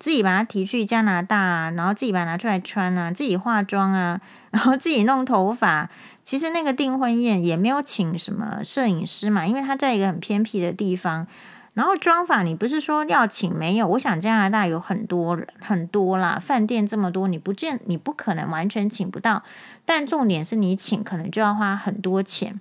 [0.00, 4.20] 自己把它提去加拿大啊，然后自己把它拿出来穿啊，自己化妆啊，
[4.50, 5.88] 然后自己弄头发。
[6.24, 11.26] 其实那个订婚宴也没有请什么摄影师嘛，因为他在一个很偏僻的地方。
[11.74, 13.86] 然后装法，你不是说要请没有？
[13.86, 19.44] 我想加拿大有很多人很多啦，饭店这么多，你不见你不可能完全请不到。
[19.84, 22.60] 但重点是你请，可能就要花很多钱。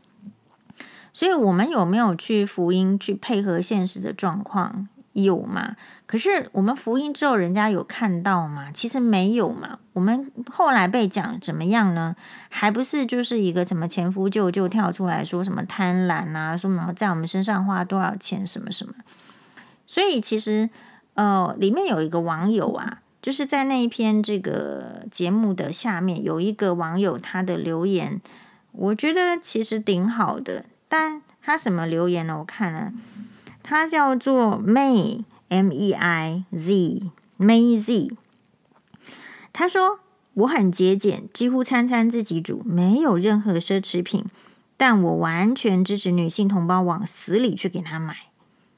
[1.11, 4.87] 所以，我们有没有去福音去配合现实的状况？
[5.13, 5.75] 有吗？
[6.09, 8.71] 可是我们福音之后，人家有看到吗？
[8.73, 9.77] 其实没有嘛。
[9.93, 12.15] 我们后来被讲怎么样呢？
[12.49, 18.95] 还不是就是一个什么前夫舅舅跳出来说什么贪婪啊，说什么在我们身上花多少钱什么什么。
[19.85, 20.71] 所以其实
[21.13, 28.19] 呃，里面有一个网友啊，就是在那一篇这个节目的下面有一个网友他的留言，
[28.71, 30.65] 我觉得其实挺好的。
[30.87, 32.39] 但他什么留言呢？
[32.39, 32.91] 我看了，
[33.61, 38.15] 他叫做 May M E I Z May Z。
[39.51, 39.99] 他说
[40.33, 44.25] 我很节俭，几乎餐餐自己煮，没有任何奢侈品。
[44.77, 48.15] 但我完全支持女性同胞往死里去给他买，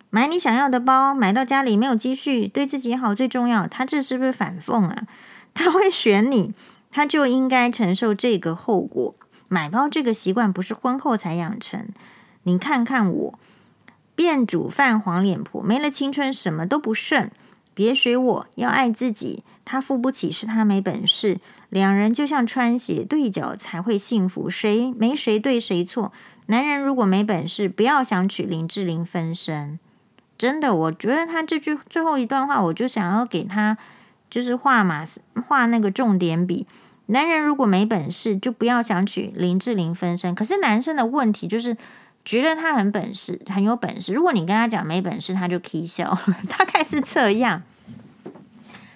[0.09, 3.67] 买你想要的包，买到家里没有积蓄，对自己好最重要。
[3.67, 5.03] 他这是不是反讽啊？
[5.53, 6.55] 他会选你，
[6.89, 9.13] 他就应该承受这个后果。
[9.47, 11.89] 买包这个习惯不是婚后才养成。
[12.43, 13.39] 你看看我，
[14.21, 17.31] 变煮饭黄脸婆，没了青春什么都不剩。
[17.73, 19.43] 别学我，要爱自己。
[19.65, 21.39] 他付不起是他没本事。
[21.69, 24.47] 两人就像穿鞋，对脚才会幸福。
[24.47, 26.13] 谁没谁对谁错。
[26.45, 29.79] 男人如果没本事，不要想娶林志玲分身。
[30.37, 33.75] 真的，我觉得他这句最后一段话，我就想要给他
[34.29, 35.03] 就是画马
[35.47, 36.67] 画那个重点笔。
[37.07, 40.35] 男人如果没本事，就不要想娶林志玲分身。
[40.35, 41.75] 可是男生的问题就是
[42.23, 44.13] 觉得他很本事，很有本事。
[44.13, 46.17] 如果你跟他讲没本事，他就起笑，
[46.49, 47.63] 大概是这样。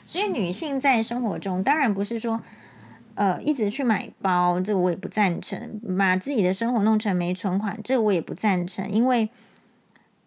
[0.05, 2.41] 所以女性在生活中，当然不是说。
[3.17, 5.79] 呃，一直去买包，这个我也不赞成。
[5.97, 8.91] 把自己的生活弄成没存款，这个我也不赞成。
[8.91, 9.29] 因为，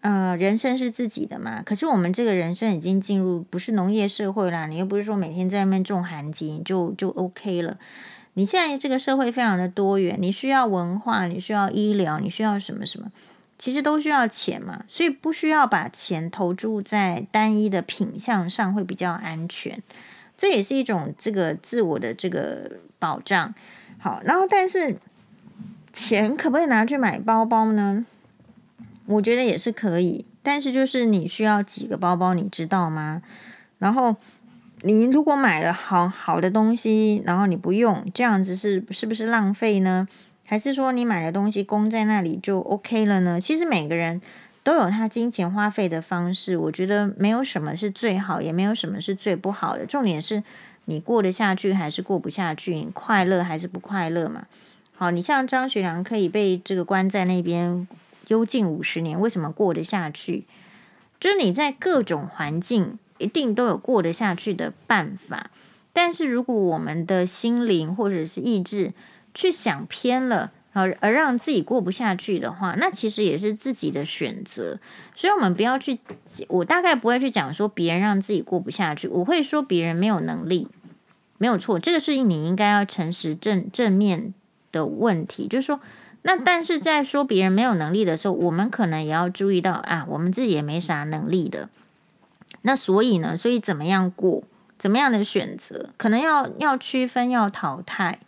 [0.01, 1.61] 呃，人生是自己的嘛。
[1.63, 7.77] 可是我们这个人生已经进入不是农业社会啦，你又不是说每天在外面种寒鸡就就 OK 了。
[8.39, 13.11] 你现在这个社会非常的多元，你需要文化，你需要医疗，你需要什么什么，
[13.59, 14.85] 其实都需要钱嘛。
[14.87, 19.83] 所以不需要把钱投注在单一的品项上，会比较安全。
[20.37, 23.53] 这也是一种这个自我的这个保障，
[23.99, 24.97] 好，然后但是
[25.93, 28.07] 钱可不可以拿去买包包呢？
[29.07, 33.21] 我觉得也是可以，但是就是你需要几个包包，你知道吗？
[33.79, 34.15] 然后
[34.83, 40.07] 你如果买了好好的东西，然后你不用，这样子是是不是浪费呢？
[40.45, 43.41] 还是说你买的东西供在那里就 OK 了呢？
[43.41, 44.21] 其实每个人。
[44.65, 49.87] 都有他金钱花费的方式，我觉得没有什么是最好，也没有什么是最不好的。
[49.87, 50.43] 重点是
[50.85, 54.43] 你过得下去还是过不下去，你快乐还是不快乐嘛？
[54.95, 57.89] 好，你像张学良可以被这个关在那边
[58.27, 60.45] 幽禁五十年，为什么过得下去？
[61.19, 65.51] 就是你在各种环境一定都有过得下去的办法，
[65.93, 68.93] 但是如果我们的心灵或者是意志
[69.35, 70.53] 去想偏了。
[70.75, 74.79] 而而让自己过不下去的话，那其实也是自己的选择。
[75.17, 75.99] 所以，我们不要去，
[76.47, 80.69] 我大概不会去讲说别人让自己过不下去，我会说别人没有能力，
[81.39, 81.81] 没有错。
[81.81, 84.33] 这个是你应该要诚实正正面
[84.71, 85.81] 的问题，就是说，
[86.23, 91.71] 那但是在说别人没有能力的时候，我们可能也要注意到啊，我们自己也没啥能力的。
[92.69, 94.43] 那所以呢，所以怎么样过，
[94.77, 98.19] 怎么样的选择，可能要要区分，要淘汰。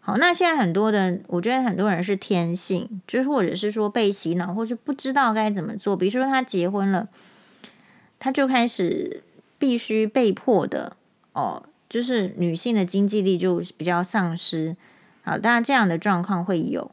[0.00, 5.96] 好，那现在很多的，我觉得很多人是天性，就是或者是说被洗脑，或是不知道该怎么做。
[5.96, 7.08] 比如说他结婚了，
[8.18, 9.22] 他就开始
[9.58, 10.94] 必须被迫的
[11.32, 14.76] 哦，就是女性的经济力就比较丧失。
[15.22, 16.90] 好，当然这样的状况会有。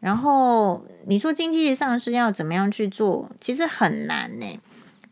[0.00, 4.58] 然后你说经济力丧失要怎么样去做，其实很难呢。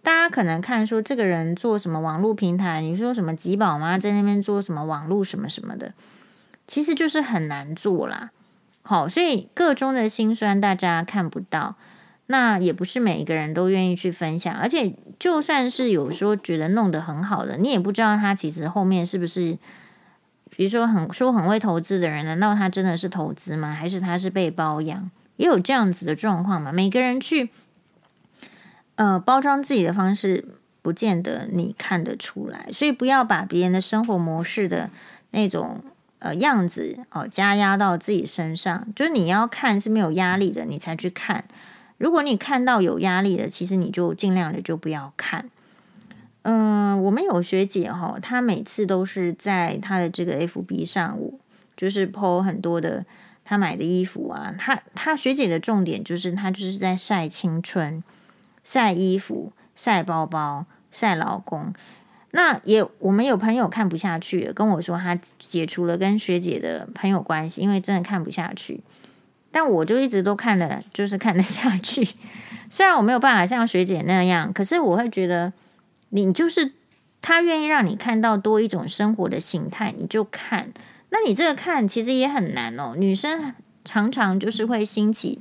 [0.05, 5.95] 大家可能看说这个人做什么网络平台，你说什么吉宝妈在那边做什么网络什么什么的。
[6.67, 8.31] 其实就是很难做啦，
[8.83, 11.77] 好，所以个中的辛酸大家看不到，
[12.27, 19.59] 那也不是每一个人都愿意去分享，而且就算是有时候觉得弄得很好的，你也不知道他其实后面是不是，
[20.51, 23.73] 比如说很说很会投资的人，难道他真的是投资吗？
[23.73, 25.11] 还是他是被包养？
[25.37, 26.73] 也有这样子的状况嘛？
[26.73, 27.51] 每个人去
[28.97, 30.45] 呃包装自己的方式，
[30.83, 34.91] 不见得你看得出来，所以不要把别人的生活模式的
[35.31, 35.83] 那种。
[36.21, 41.45] 呃，样子哦，加压到自己身上，就是你要看是没有压力的，你才去看。
[41.99, 45.51] 如果你看到有压力的，其实你就尽量的就不要看。
[46.41, 51.19] 嗯、我们有学姐哈、哦，她每次都是在她的这个 FB 上，
[51.77, 53.05] 就是 po 很多的
[53.45, 54.55] 她买的衣服啊。
[54.57, 58.03] 她她学姐的重点就是她就是在晒青春、
[58.65, 61.73] 晒衣服、晒包包、晒老公。
[62.33, 68.81] 那也，我们有朋友看不下去，跟我说他解除了跟学姐的朋友关系，因为真的看不下去。
[69.53, 72.09] 但我就一直都看了，就是看得下去。
[72.69, 75.53] 虽然我没有办法像学姐那样，可是我会觉得，
[76.09, 76.73] 你就是
[77.23, 80.73] 他愿意让你看到多一种生活的形态，你就看。
[81.11, 82.95] 那你这个看其实也很难哦。
[82.97, 83.55] 女生
[83.85, 85.41] 常常就是会兴起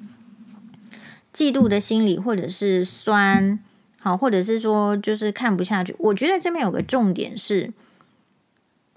[1.33, 3.59] 嫉妒的心理，或者是酸。
[3.99, 5.95] 好，或者是说，就是看不下去。
[5.97, 7.71] 我觉得这边有个重点是，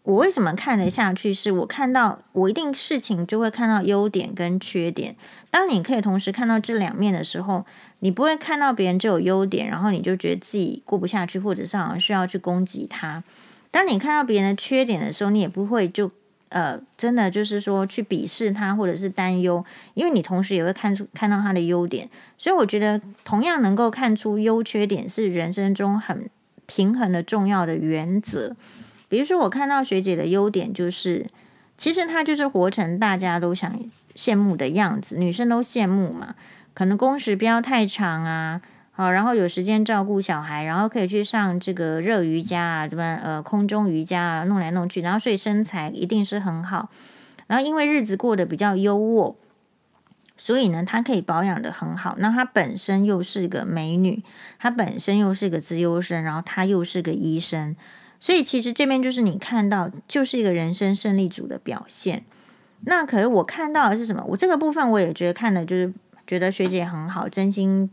[0.02, 1.32] 我为什么看得下去？
[1.32, 5.14] 是我看到我一定事情就会看到优点跟缺点。
[5.48, 7.64] 当你可以同时看到这两面的时候，
[8.00, 13.22] 你不会看到别人只有优点，然后你就觉得自己过不下去，或者是好像需要去攻击他。
[13.70, 16.10] 当你看到别人的缺点的时候，你也不会就
[16.48, 22.08] 呃真的就是说去鄙视他或者是担忧，因为你同时也会看出看到他的优点。
[22.38, 26.28] 所以我觉得同样能够看出优缺点是人生中很
[26.66, 28.56] 平衡的重要的原则。
[29.08, 31.26] 比如说，我看到学姐的优点就是，
[31.76, 33.80] 其实她就是活成大家都想
[34.16, 36.34] 羡慕的样子，女生都羡慕嘛。
[36.74, 38.60] 可能工时不要太长啊，
[38.98, 46.88] 好，然后有时间照顾小孩，然后可以去上这个热瑜伽啊，怎么呃空中瑜伽啊，弄来弄去，然后所以身材一定是很好。
[47.46, 49.34] 然后因为日子过得比较优渥，
[50.38, 52.14] 所以呢，她可以保养得很好。
[52.18, 54.24] 那她本身又是个美女，
[54.58, 57.76] 她本身又是个资优生，然后她又是个医生。
[58.18, 62.24] 所以其实这边就是你看到，就是一个人生胜利组的表现。
[62.80, 64.24] 那可是我看到的是什么？
[64.28, 65.92] 我这个部分我也觉得看的就是
[66.26, 67.90] 觉得学姐很好，真心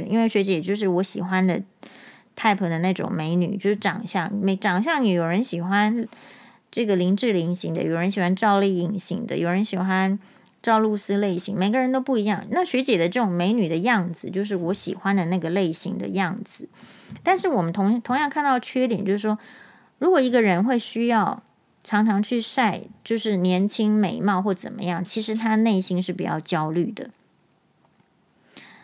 [0.00, 1.62] 因为学姐就是我喜欢的
[2.36, 5.12] type 的那种美女，就是长相美长相女。
[5.12, 6.06] 有人喜欢
[6.70, 10.18] 这个林志玲型的，有人喜欢赵丽颖型的，有人喜欢
[10.60, 12.44] 赵露思类型，每个人都不一样。
[12.50, 16.68] 那学姐的这种美女的样子，就是我喜欢的那个类型的样子。
[17.22, 19.38] 但是我们同同样看到缺点，就是说。
[19.98, 21.44] 如果一个人会需要
[21.84, 27.10] 常常去晒，就是年轻美貌或怎么样，其实他内心是比较焦虑的。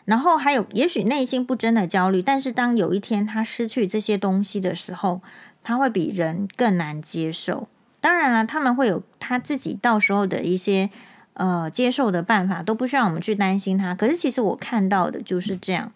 [0.09, 5.21] 然后还有，也许内心不真的焦虑，但是当有一天他失去这些东西的时候，
[5.63, 7.69] 他会比人更难接受。
[8.01, 10.89] 当然了，他们会有他自己到时候的一些
[11.35, 13.95] 呃接受的办法，都不需要我们去担心他。
[13.95, 15.93] 可是其实我看到的就是这样。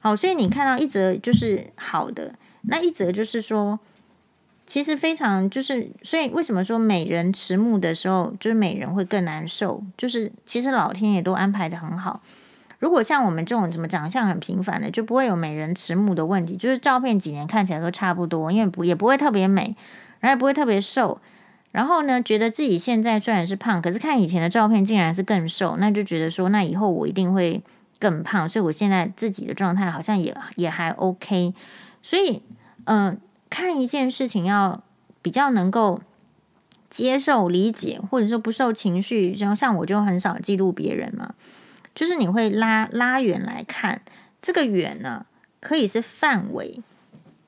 [0.00, 3.78] 好，所以你看到一则就是好的，那一则就是说。
[4.66, 9.84] 其实非常就是，所以为什么说美人迟暮的时候，就是美人会更难受？
[9.94, 12.22] 就是其实老天爷都安排得很好。
[12.84, 16.54] 如果像我们这种怎么长相很平凡的，就不会有美人迟暮的问题。
[16.54, 19.74] 就是照片几年看起来都差不多，因为不也不会特别美，
[20.20, 21.18] 然后也不会特别瘦。
[21.72, 27.62] 然后呢，觉得自己现在虽然是胖，可是看以前的照片竟然是更瘦，那就觉得说，那以后我一定会
[27.98, 28.46] 更胖。
[28.46, 31.54] 所以我现在自己的状态好像也也还 OK。
[32.02, 32.42] 所以，
[32.84, 33.18] 嗯、
[33.48, 34.82] 看一件事情要
[35.22, 36.02] 比较能够
[36.90, 41.32] 接受、理解，或者说不受情绪，像像我就很少记录别人嘛，
[41.94, 44.02] 就是你会拉拉远来看，
[44.42, 45.26] 这个远呢
[45.60, 46.82] 可以是范围，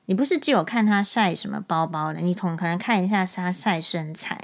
[0.05, 4.39] 你不是只有看他晒什么包包的，你同可能看一下他晒身材，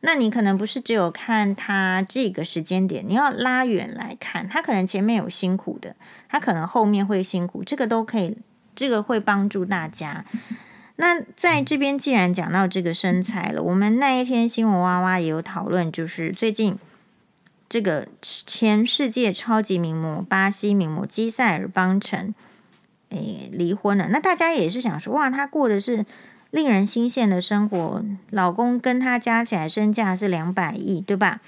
[0.00, 5.96] 那你可能不是只有看他这个时间点，你要拉远来看，他可能前面有辛苦的，
[6.28, 8.38] 他可能后面会辛苦，这个都可以，
[8.74, 10.24] 这个会帮助大家。
[10.96, 16.76] 那在这边，既然讲到这个身材了，我们那一天新闻哇哇也有讨论，就是最近
[17.70, 22.34] 这个前世界超级名模巴西名模基塞尔邦辰，
[23.10, 24.08] 诶，离婚了。
[24.08, 26.04] 那大家也是想说，哇，她过的是
[26.50, 31.40] 令人心羡的生活，老公跟她加起来身价是两百亿，对吧？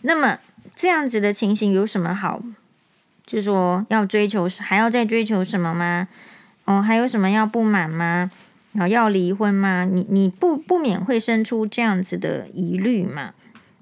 [0.00, 0.38] 那么
[0.74, 2.42] 这样子的情形有什么好？
[3.26, 6.08] 就说要追求，还要再追求什么吗？
[6.64, 8.30] 哦，还有什么要不满吗？
[8.72, 9.84] 然后要离婚吗？
[9.84, 13.34] 你你不不免会生出这样子的疑虑嘛？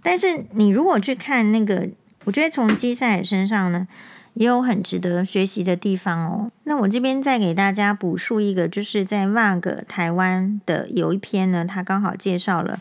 [0.03, 1.89] 但是你如果去看那个，
[2.25, 3.87] 我觉得从基塞尔身上呢，
[4.35, 6.51] 也有很值得学习的地方哦。
[6.65, 12.81] 那我这边再给大家补述一个，就是在 VAG 台湾的有一篇呢，他刚好介绍了，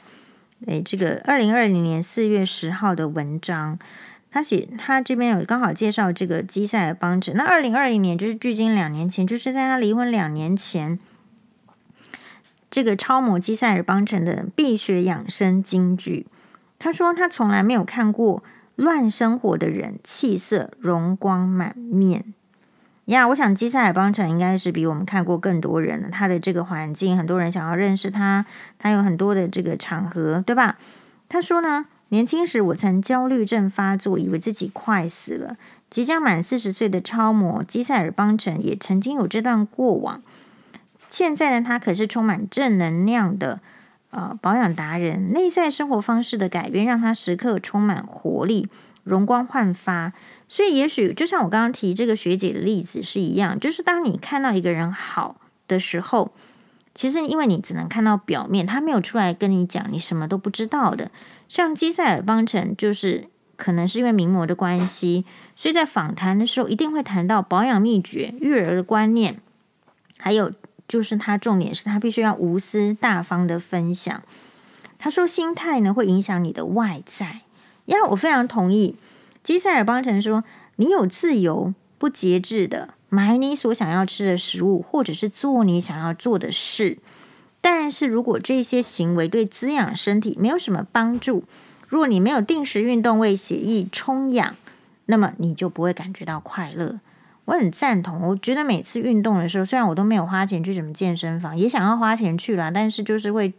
[0.66, 3.78] 诶，这个二零二零年四月十号的文章。
[4.34, 7.36] 他写，他这边有刚好介绍这个基塞尔邦辰。
[7.36, 10.98] 那二零二零年就是距今两年前，就是在他离婚两年前，
[12.70, 16.28] 这个超模基塞尔邦辰的碧血养生金句。
[16.84, 18.42] 他说他从来没有看过
[18.76, 22.34] 乱生活的人气色容光满面。
[23.06, 26.10] 呀，我想基塞尔邦城应该是比我们看过更多人了。
[26.10, 28.48] 他的这个环境，很多人想要认识他，
[28.80, 30.80] 他有很多的这个场合，对吧？
[31.30, 31.86] 他说呢。
[32.10, 35.56] 年轻时，我曾焦虑症发作，以为自己快死了。
[35.90, 40.22] 即将满四十岁的超模基塞尔邦城也曾经有这段过往。
[41.08, 43.62] 现在呢，他可是充满正能量的
[44.12, 45.34] 呃保养达人。
[45.34, 48.70] 内在生活方式的改变，让他时刻充满活力，
[49.04, 50.14] 容光焕发。
[50.48, 55.38] 所以，也许就像我刚刚提这个学姐的例子是一样，就是当你看到一个人好
[55.68, 56.34] 的时候，
[56.94, 61.10] 其实因为你只能看到表面，他没有出来跟你讲，你什么都不知道的。
[61.48, 69.40] 像基塞尔邦辰，就是可能是因为名模的关系，所以在访谈的时候一定会谈到保养秘诀、育儿的观念，
[70.18, 70.52] 还有
[70.92, 74.22] 就是他重点是他必须要无私大方的分享。
[75.00, 77.44] 他说心态呢会影响你的外在。
[77.86, 78.98] 呀，我非常同意。
[79.42, 80.44] 基塞尔邦辰说，
[80.76, 86.98] 你有自由不节制的买你所想要吃的食物，或者是做你想要做的事。
[87.62, 91.46] 但是如果这些行为对滋养身体没有什么帮助，
[91.88, 94.58] 如果你没有定时运动为血液充氧，
[95.06, 97.00] 那么你就不会感觉到快乐。
[97.52, 103.54] 我很赞同，我觉得每次运动的时候，虽然我都没有花钱去什么健身房，也想要花钱去啦，但是就是会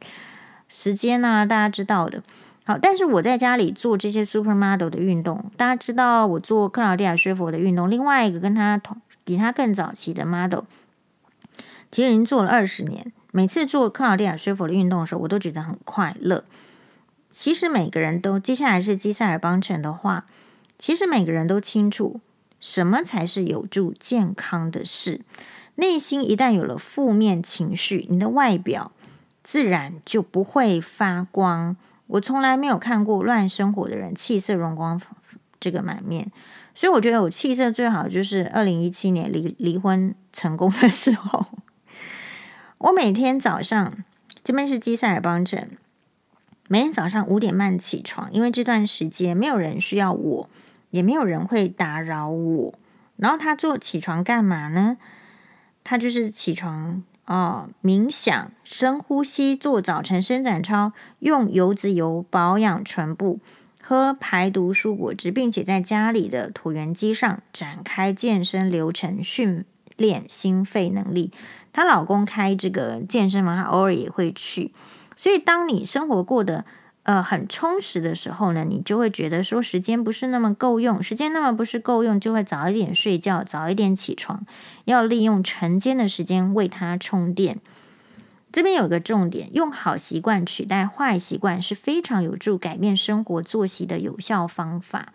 [0.66, 2.22] 时间啊，大家知道的。
[2.64, 10.60] 好，但是我在家里做这些 supermodel 的运动，大家知道我做克劳迪亚薛佛的运动，另外一个跟他同比他更早期的 model，
[11.90, 13.12] 其实已经做了二十年。
[13.30, 16.44] 每次做克劳迪亚薛佛的运动的时候，我都觉得很快乐。
[17.28, 20.24] 其实每个人都，接下来是基塞尔邦辰的话，
[20.78, 22.20] 其实每个人都清楚
[22.62, 25.20] 什么才是有助健康的事。
[25.74, 28.92] 内心一旦有了负面情绪，你的外表
[29.42, 31.76] 自然就不会发光。
[32.06, 35.00] 我从来没有看过乱生活的人气色容光
[35.58, 36.30] 这个满面，
[36.74, 41.46] 所以我觉得我气色最好就是二零一七年离离婚成功的时候。
[42.78, 44.04] 我每天早上，
[44.44, 45.70] 这边是基塞尔邦镇，
[46.68, 50.48] 每天早上五点半起床，因为这段时间没有人需要我，
[50.92, 52.74] 也没有人会打扰我。
[53.16, 54.96] 然后他做起床干嘛呢？
[55.84, 63.40] 他就是起床哦，冥想、深呼吸、做早晨伸展操，用油脂油保养唇部，
[63.82, 69.64] 喝排毒蔬果汁，并且在家里的椭圆机上展开健身流程，训
[69.96, 71.30] 练心肺能力。
[71.72, 74.72] 她老公开这个健身房，她偶尔也会去。
[75.16, 76.64] 所以，当你生活过得
[77.04, 84.46] 呃很充实的时候呢，你就会觉得说时间不是那么够用，时间那么不是够用，就会早一点睡觉，早一点起床，
[84.84, 87.58] 要利用晨间的时间为它充电。
[88.52, 95.14] 这边有个重点，用好习惯取代坏习惯是非常有助改变生活作息的有效方法。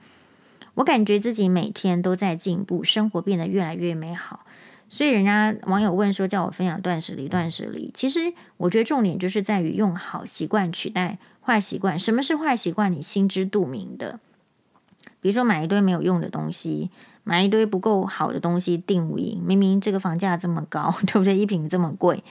[0.74, 4.46] 我感觉自己每天都在进步，生活变得越来越美好。
[4.90, 7.92] 所以人家网友问说，叫我分享断舍离，断舍离。
[7.94, 11.98] 其实我觉得重点就是在于用好习惯取代坏习惯。
[11.98, 12.92] 什么是坏习惯？
[12.92, 14.20] 你心知肚明的。
[15.22, 16.92] 比如说买一堆没有用的东西，
[17.24, 21.38] 买一堆不够好的东西定无印，明明这个房价这么高， 对不对？
[21.38, 22.22] 一瓶这么贵。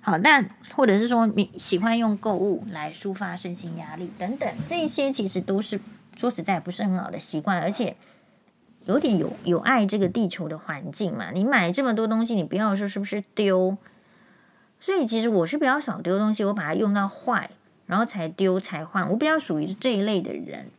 [0.00, 5.78] 好，但或者是说你喜欢用购物来抒发身心压力等等，这些其实都是
[6.16, 7.96] 说实在不是很好的习惯，而且。
[8.84, 11.30] 有点有有爱这个地球的环境嘛？
[11.30, 13.76] 你买这么多东西，你不要说是不是丢？
[14.80, 17.50] 所以其实我是比较少丢东西，我把它用到坏，
[17.88, 19.10] 然后才丢才换。
[19.10, 20.70] 我比较属于这一类的人。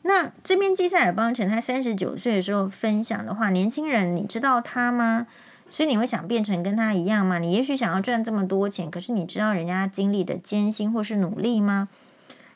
[0.00, 5.26] 那这边基塞尔邦辰他三十九岁的时候分享的话，年轻人，你知道他吗？
[5.68, 7.38] 所以你会想变成跟他一样吗？
[7.38, 11.88] 你也许想要赚这么多钱，可是你知道人家经历的艰辛或是努力吗？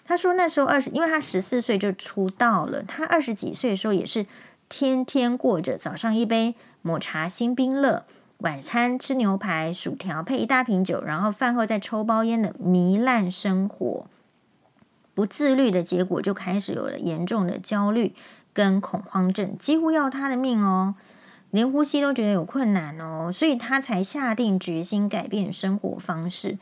[0.07, 4.24] 他说那时候二十，因为他十四岁就出道了，他二十几岁的时候也是。
[4.72, 8.05] 天天过着早上一杯抹茶星冰乐，
[8.41, 14.07] 晚餐吃牛排、薯条配一大瓶酒，然后饭后再抽包烟的糜烂生活。
[15.14, 18.14] 不自律的结果，就开始有了严重的焦虑
[18.55, 20.95] 跟恐慌症，几乎要他的命哦，
[21.51, 26.57] 连呼吸都觉得有困难哦，所以他才下定决心改变生活方式。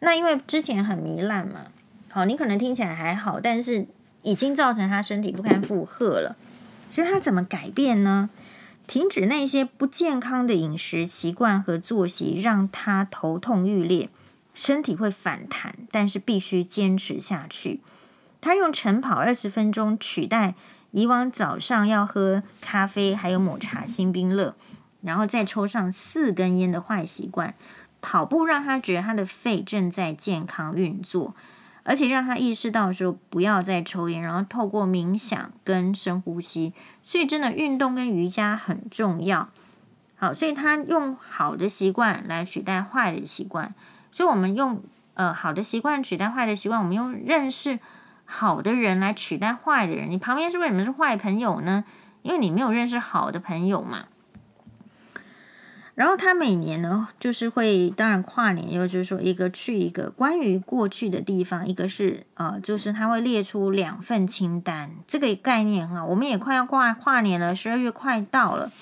[0.00, 1.68] 那因为之前很糜烂嘛，
[2.10, 3.86] 好，你可能听起来还好，但是
[4.22, 6.36] 已经造成他身体不堪负荷了。
[6.90, 8.28] 所以他怎么改变呢？
[8.86, 14.10] 停止那些不健康的饮食习惯和作息，让他头痛欲裂，
[14.54, 17.80] 身体会反弹，但是必须坚持下去。
[18.40, 20.54] 他用晨跑二十分钟取代
[20.90, 24.54] 以往早上要喝咖啡还有抹茶星冰乐，
[25.00, 27.54] 然后再抽上四根烟的坏习惯。
[28.02, 31.34] 跑步让他觉得他的肺正在健康运作。
[31.84, 36.72] 而且让他意识到说不要再抽烟，然后透过冥想跟深呼吸，
[37.02, 39.48] 所以真的运动跟瑜伽很重要。
[40.16, 43.74] 好，所以他用好的习惯来取代坏的习惯。
[44.10, 44.82] 所以我们用
[45.14, 47.78] 呃好的习惯取代坏的习惯，我们用认识
[48.24, 50.10] 好的人来取代坏的人。
[50.10, 51.84] 你旁边是为什么是坏朋友呢？
[52.22, 54.06] 因为你没有认识好的朋友嘛。
[55.94, 66.04] 然后他每年呢，就是会当然跨年，又就是说一个去一个关于过去的地方，一个是呃，就是他会列出两份清单，这个概念哈。
[66.04, 68.72] 我们也快要跨跨年了，十二月快到了，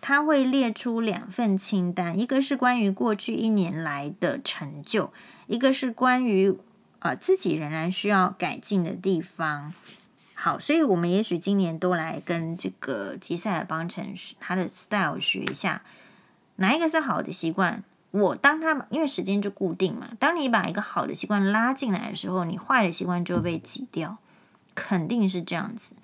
[0.00, 5.12] 他会列出两份清单，一个是关于过去一年来的成就，
[5.48, 6.56] 一个是关于
[7.00, 9.74] 呃自己仍然需要改进的地方。
[10.34, 15.82] 好，所以我们也许今年都来跟这个吉赛尔邦辰他的 style 学一下。
[16.60, 17.82] 哪一个是好的习惯？
[18.10, 24.18] 我当他因为时间就固定嘛，当你把一个好的习惯拉进来的时候，你坏的习惯就会被挤掉，
[24.74, 25.94] 肯定是这样子。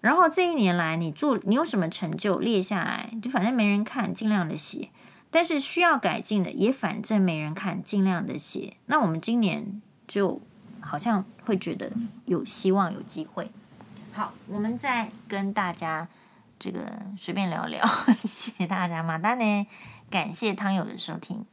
[0.00, 4.90] 然后这一年来，你做你有什么成就列下来，就反正没人看，尽量的写。
[5.30, 8.76] 但是需要改进的，也反正没人看，尽量的写。
[8.86, 10.40] 那我们今年就
[10.80, 11.92] 好像会觉得
[12.24, 13.50] 有希望，有机会。
[14.12, 16.08] 好，我们再跟大家
[16.58, 16.80] 这个
[17.16, 17.86] 随便聊聊，
[18.26, 19.66] 谢谢大家，马丹呢，
[20.10, 21.46] 感谢汤友的收听。